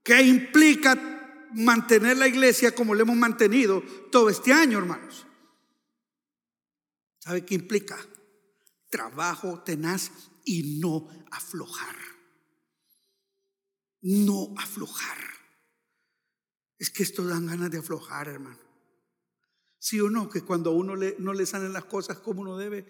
qué 0.02 0.22
implica 0.22 1.48
mantener 1.54 2.16
la 2.16 2.28
iglesia 2.28 2.74
como 2.74 2.94
lo 2.94 3.02
hemos 3.02 3.16
mantenido 3.16 3.82
todo 4.10 4.28
este 4.28 4.52
año, 4.52 4.78
hermanos. 4.78 5.26
¿Sabe 7.18 7.44
qué 7.44 7.54
implica? 7.54 7.98
Trabajo 8.88 9.62
tenaz 9.62 10.10
y 10.44 10.78
no 10.80 11.08
aflojar. 11.30 11.96
No 14.02 14.54
aflojar. 14.58 15.18
Es 16.78 16.90
que 16.90 17.02
esto 17.02 17.24
dan 17.26 17.46
ganas 17.46 17.70
de 17.70 17.78
aflojar, 17.78 18.28
hermano. 18.28 18.58
¿Sí 19.78 20.00
o 20.00 20.10
no? 20.10 20.28
Que 20.28 20.42
cuando 20.42 20.70
a 20.70 20.74
uno 20.74 20.94
no 20.96 21.32
le 21.32 21.46
salen 21.46 21.72
las 21.72 21.84
cosas 21.84 22.18
como 22.18 22.42
uno 22.42 22.56
debe, 22.56 22.86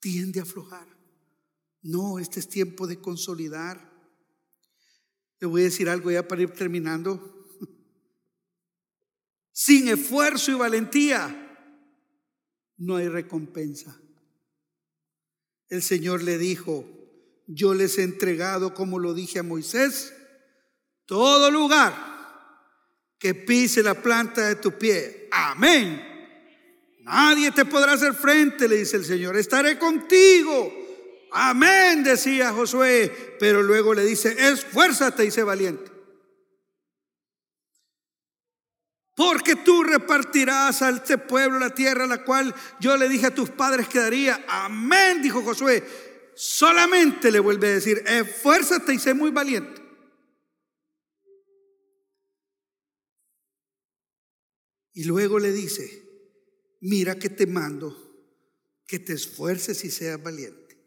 tiende 0.00 0.40
a 0.40 0.44
aflojar. 0.44 0.86
No, 1.82 2.18
este 2.18 2.40
es 2.40 2.48
tiempo 2.48 2.86
de 2.86 3.00
consolidar. 3.00 3.92
Le 5.38 5.46
voy 5.46 5.62
a 5.62 5.64
decir 5.64 5.88
algo 5.88 6.10
ya 6.10 6.26
para 6.26 6.42
ir 6.42 6.50
terminando. 6.52 7.46
Sin 9.52 9.88
esfuerzo 9.88 10.50
y 10.50 10.54
valentía 10.54 11.40
no 12.76 12.96
hay 12.96 13.08
recompensa. 13.08 14.00
El 15.68 15.82
Señor 15.82 16.22
le 16.22 16.38
dijo, 16.38 16.84
yo 17.46 17.74
les 17.74 17.98
he 17.98 18.02
entregado, 18.02 18.74
como 18.74 18.98
lo 18.98 19.14
dije 19.14 19.38
a 19.38 19.42
Moisés, 19.42 20.14
todo 21.06 21.50
lugar 21.50 21.94
que 23.18 23.34
pise 23.34 23.82
la 23.82 23.94
planta 23.94 24.48
de 24.48 24.56
tu 24.56 24.72
pie. 24.72 25.28
Amén. 25.32 26.14
Nadie 27.00 27.50
te 27.52 27.64
podrá 27.64 27.92
hacer 27.92 28.14
frente, 28.14 28.68
le 28.68 28.76
dice 28.76 28.96
el 28.96 29.04
Señor. 29.04 29.36
Estaré 29.36 29.78
contigo. 29.78 30.72
Amén, 31.32 32.02
decía 32.04 32.52
Josué. 32.52 33.36
Pero 33.38 33.62
luego 33.62 33.94
le 33.94 34.04
dice, 34.04 34.34
esfuérzate 34.38 35.24
y 35.24 35.30
sé 35.30 35.42
valiente. 35.42 35.93
Porque 39.14 39.56
tú 39.56 39.84
repartirás 39.84 40.82
a 40.82 40.90
este 40.90 41.18
pueblo 41.18 41.58
la 41.58 41.70
tierra, 41.70 42.06
la 42.06 42.24
cual 42.24 42.54
yo 42.80 42.96
le 42.96 43.08
dije 43.08 43.26
a 43.26 43.34
tus 43.34 43.50
padres 43.50 43.88
que 43.88 44.00
daría. 44.00 44.44
Amén, 44.48 45.22
dijo 45.22 45.42
Josué. 45.42 45.84
Solamente 46.34 47.30
le 47.30 47.38
vuelve 47.38 47.68
a 47.68 47.74
decir, 47.74 48.02
esfuérzate 48.06 48.94
y 48.94 48.98
sé 48.98 49.14
muy 49.14 49.30
valiente. 49.30 49.82
Y 54.92 55.04
luego 55.04 55.38
le 55.38 55.52
dice, 55.52 56.02
mira 56.80 57.16
que 57.16 57.28
te 57.28 57.46
mando 57.46 58.04
que 58.86 58.98
te 58.98 59.14
esfuerces 59.14 59.84
y 59.84 59.90
seas 59.90 60.22
valiente. 60.22 60.78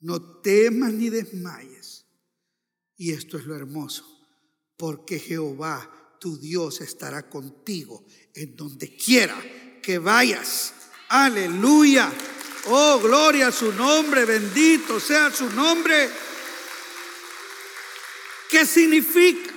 No 0.00 0.40
temas 0.40 0.92
ni 0.92 1.10
desmayes. 1.10 2.06
Y 2.96 3.12
esto 3.12 3.38
es 3.38 3.46
lo 3.46 3.56
hermoso, 3.56 4.04
porque 4.76 5.18
Jehová, 5.18 6.03
tu 6.24 6.38
Dios, 6.38 6.80
estará 6.80 7.28
contigo 7.28 8.02
en 8.32 8.56
donde 8.56 8.96
quiera 8.96 9.38
que 9.82 9.98
vayas. 9.98 10.72
Aleluya. 11.10 12.10
Oh, 12.68 12.98
gloria 12.98 13.48
a 13.48 13.52
su 13.52 13.70
nombre, 13.74 14.24
bendito 14.24 14.98
sea 14.98 15.30
su 15.30 15.50
nombre. 15.50 16.08
¿Qué 18.50 18.64
significa? 18.64 19.52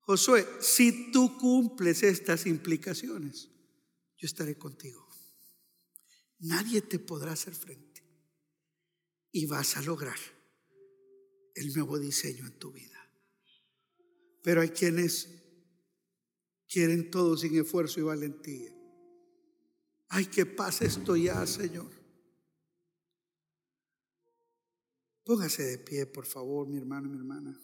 Josué, 0.00 0.48
si 0.60 1.12
tú 1.12 1.38
cumples 1.38 2.02
estas 2.02 2.46
implicaciones, 2.46 3.50
yo 4.16 4.26
estaré 4.26 4.58
contigo. 4.58 5.08
Nadie 6.40 6.82
te 6.82 6.98
podrá 6.98 7.34
hacer 7.34 7.54
frente 7.54 8.04
y 9.30 9.46
vas 9.46 9.76
a 9.76 9.82
lograr 9.82 10.18
el 11.54 11.72
nuevo 11.72 12.00
diseño 12.00 12.44
en 12.46 12.58
tu 12.58 12.72
vida. 12.72 12.93
Pero 14.44 14.60
hay 14.60 14.68
quienes 14.68 15.42
quieren 16.68 17.10
todo 17.10 17.34
sin 17.34 17.58
esfuerzo 17.58 17.98
y 17.98 18.02
valentía. 18.02 18.70
Ay, 20.10 20.26
que 20.26 20.44
pase 20.44 20.84
esto 20.84 21.16
ya, 21.16 21.46
Señor. 21.46 21.90
Póngase 25.24 25.62
de 25.62 25.78
pie, 25.78 26.04
por 26.04 26.26
favor, 26.26 26.68
mi 26.68 26.76
hermano, 26.76 27.08
mi 27.08 27.16
hermana. 27.16 27.58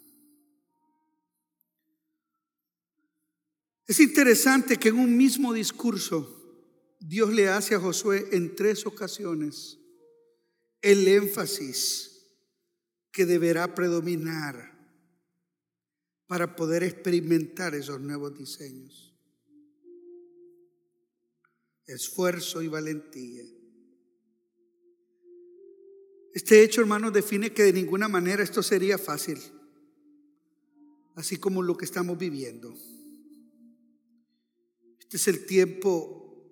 Es 3.87 4.01
interesante 4.01 4.79
que 4.79 4.89
en 4.89 5.01
un 5.01 5.15
mismo 5.15 5.53
discurso 5.53 6.97
Dios 6.99 7.31
le 7.31 7.51
hace 7.51 7.75
a 7.75 7.81
Josué 7.81 8.27
en 8.33 8.57
tres 8.57 8.87
ocasiones 8.87 9.79
el 10.81 11.07
énfasis 11.07 12.25
que 13.13 13.27
deberá 13.27 13.75
predominar 13.75 14.80
para 16.31 16.55
poder 16.55 16.85
experimentar 16.85 17.75
esos 17.75 18.01
nuevos 18.01 18.39
diseños. 18.39 19.13
Esfuerzo 21.87 22.63
y 22.63 22.69
valentía. 22.69 23.43
Este 26.33 26.63
hecho, 26.63 26.83
hermanos, 26.83 27.13
define 27.13 27.53
que 27.53 27.65
de 27.65 27.73
ninguna 27.73 28.07
manera 28.07 28.45
esto 28.45 28.63
sería 28.63 28.97
fácil, 28.97 29.39
así 31.17 31.37
como 31.37 31.63
lo 31.63 31.77
que 31.77 31.85
estamos 31.85 32.17
viviendo. 32.17 32.77
Este 35.01 35.17
es 35.17 35.27
el 35.27 35.47
tiempo 35.47 36.47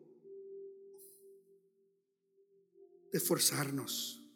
de 3.13 3.19
esforzarnos. 3.19 4.29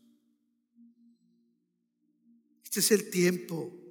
Este 2.62 2.78
es 2.78 2.92
el 2.92 3.10
tiempo 3.10 3.81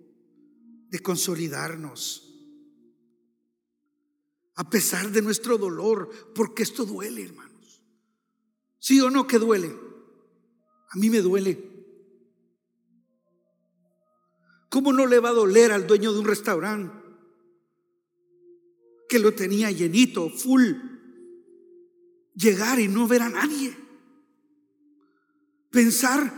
de 0.91 0.99
consolidarnos. 0.99 2.27
A 4.55 4.69
pesar 4.69 5.09
de 5.09 5.21
nuestro 5.21 5.57
dolor, 5.57 6.11
porque 6.35 6.63
esto 6.63 6.85
duele, 6.85 7.23
hermanos. 7.23 7.81
¿Sí 8.77 8.99
o 8.99 9.09
no 9.09 9.25
que 9.25 9.39
duele? 9.39 9.73
A 10.89 10.97
mí 10.97 11.09
me 11.09 11.21
duele. 11.21 11.71
¿Cómo 14.69 14.93
no 14.93 15.07
le 15.07 15.19
va 15.19 15.29
a 15.29 15.33
doler 15.33 15.71
al 15.71 15.87
dueño 15.87 16.13
de 16.13 16.19
un 16.19 16.25
restaurante 16.25 17.01
que 19.07 19.19
lo 19.19 19.33
tenía 19.33 19.71
llenito, 19.71 20.29
full. 20.29 20.71
Llegar 22.33 22.79
y 22.79 22.87
no 22.87 23.07
ver 23.09 23.21
a 23.21 23.29
nadie. 23.29 23.75
Pensar 25.69 26.33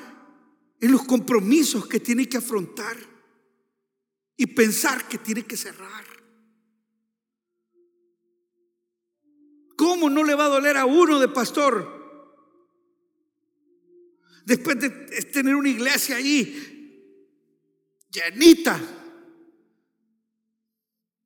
en 0.79 0.91
los 0.91 1.03
compromisos 1.03 1.87
que 1.87 1.99
tiene 1.99 2.27
que 2.27 2.37
afrontar 2.37 3.12
y 4.37 4.47
pensar 4.47 5.07
que 5.07 5.17
tiene 5.17 5.43
que 5.43 5.57
cerrar. 5.57 6.05
¿Cómo 9.75 10.09
no 10.09 10.23
le 10.23 10.35
va 10.35 10.45
a 10.45 10.49
doler 10.49 10.77
a 10.77 10.85
uno 10.85 11.19
de 11.19 11.27
pastor 11.27 12.03
Después 14.45 14.79
de 14.79 14.89
tener 14.89 15.55
una 15.55 15.69
iglesia 15.69 16.17
ahí 16.17 16.69
llenita, 18.11 18.79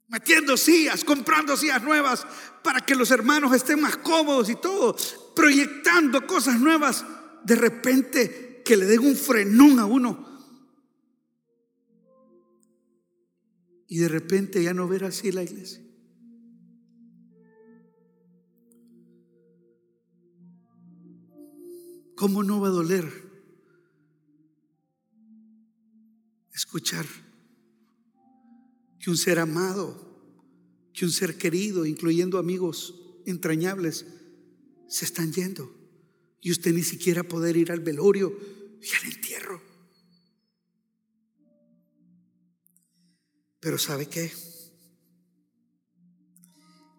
metiendo 0.08 0.56
sillas, 0.56 1.04
comprando 1.04 1.58
sillas 1.58 1.84
nuevas 1.84 2.26
para 2.64 2.80
que 2.82 2.96
los 2.96 3.12
hermanos 3.12 3.54
estén 3.54 3.82
más 3.82 3.98
cómodos 3.98 4.50
y 4.50 4.56
todo, 4.56 4.96
proyectando 5.36 6.26
cosas 6.28 6.60
nuevas, 6.60 7.04
de 7.44 7.56
repente 7.56 8.62
que 8.64 8.78
le 8.78 8.86
den 8.86 9.00
un 9.00 9.16
frenón 9.16 9.80
a 9.80 9.86
uno. 9.86 10.37
Y 13.88 14.00
de 14.00 14.10
repente 14.10 14.62
ya 14.62 14.74
no 14.74 14.88
ver 14.88 15.06
así 15.06 15.32
la 15.32 15.44
iglesia. 15.44 15.82
¿Cómo 22.16 22.44
no 22.44 22.60
va 22.60 22.68
a 22.70 22.72
doler 22.72 23.28
escuchar 26.52 27.06
que 29.00 29.12
un 29.12 29.18
ser 29.18 29.38
amado, 29.38 29.96
que 30.92 31.06
un 31.06 31.12
ser 31.12 31.38
querido, 31.38 31.86
incluyendo 31.86 32.40
amigos 32.40 33.22
entrañables, 33.28 34.08
se 34.88 35.06
están 35.06 35.32
yendo 35.32 35.72
y 36.42 36.52
usted 36.52 36.74
ni 36.74 36.82
siquiera 36.82 37.22
poder 37.22 37.56
ir 37.56 37.72
al 37.72 37.82
velorio 37.82 38.36
y 38.82 38.96
al 38.96 39.14
entierro? 39.14 39.67
Pero 43.60 43.78
¿sabe 43.78 44.08
qué? 44.08 44.32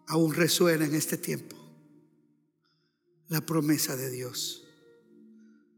Aún 0.07 0.33
resuena 0.33 0.85
en 0.85 0.95
este 0.95 1.17
tiempo 1.17 1.55
la 3.27 3.45
promesa 3.45 3.95
de 3.95 4.09
Dios 4.09 4.65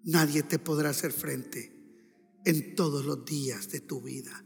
nadie 0.03 0.43
te 0.43 0.59
podrá 0.59 0.89
hacer 0.89 1.11
frente 1.11 1.71
en 2.45 2.75
todos 2.75 3.05
los 3.05 3.25
días 3.25 3.69
de 3.69 3.81
tu 3.81 4.01
vida. 4.01 4.43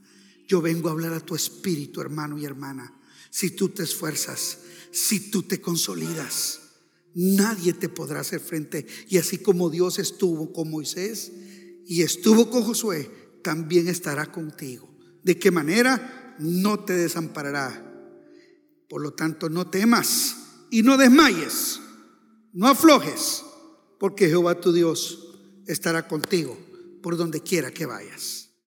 Yo 0.47 0.61
vengo 0.61 0.89
a 0.89 0.91
hablar 0.91 1.13
a 1.13 1.19
tu 1.19 1.35
espíritu, 1.35 2.01
hermano 2.01 2.37
y 2.37 2.45
hermana. 2.45 2.99
Si 3.29 3.51
tú 3.51 3.69
te 3.69 3.83
esfuerzas, 3.83 4.59
si 4.91 5.31
tú 5.31 5.43
te 5.43 5.61
consolidas, 5.61 6.61
nadie 7.13 7.73
te 7.73 7.89
podrá 7.89 8.19
hacer 8.19 8.39
frente. 8.39 8.85
Y 9.09 9.17
así 9.17 9.39
como 9.39 9.69
Dios 9.69 9.99
estuvo 9.99 10.51
con 10.53 10.69
Moisés 10.69 11.31
y 11.87 12.01
estuvo 12.01 12.49
con 12.49 12.63
Josué, 12.63 13.09
también 13.43 13.87
estará 13.87 14.31
contigo. 14.31 14.93
¿De 15.23 15.39
qué 15.39 15.51
manera? 15.51 16.24
No 16.39 16.79
te 16.79 16.93
desamparará. 16.93 17.81
Por 18.89 19.01
lo 19.01 19.13
tanto, 19.13 19.49
no 19.49 19.69
temas 19.69 20.35
y 20.69 20.83
no 20.83 20.97
desmayes, 20.97 21.79
no 22.53 22.67
aflojes, 22.67 23.43
porque 23.99 24.27
Jehová 24.27 24.59
tu 24.59 24.73
Dios 24.73 25.39
estará 25.67 26.07
contigo 26.07 26.57
por 27.01 27.17
donde 27.17 27.41
quiera 27.41 27.71
que 27.71 27.85
vayas. 27.85 28.44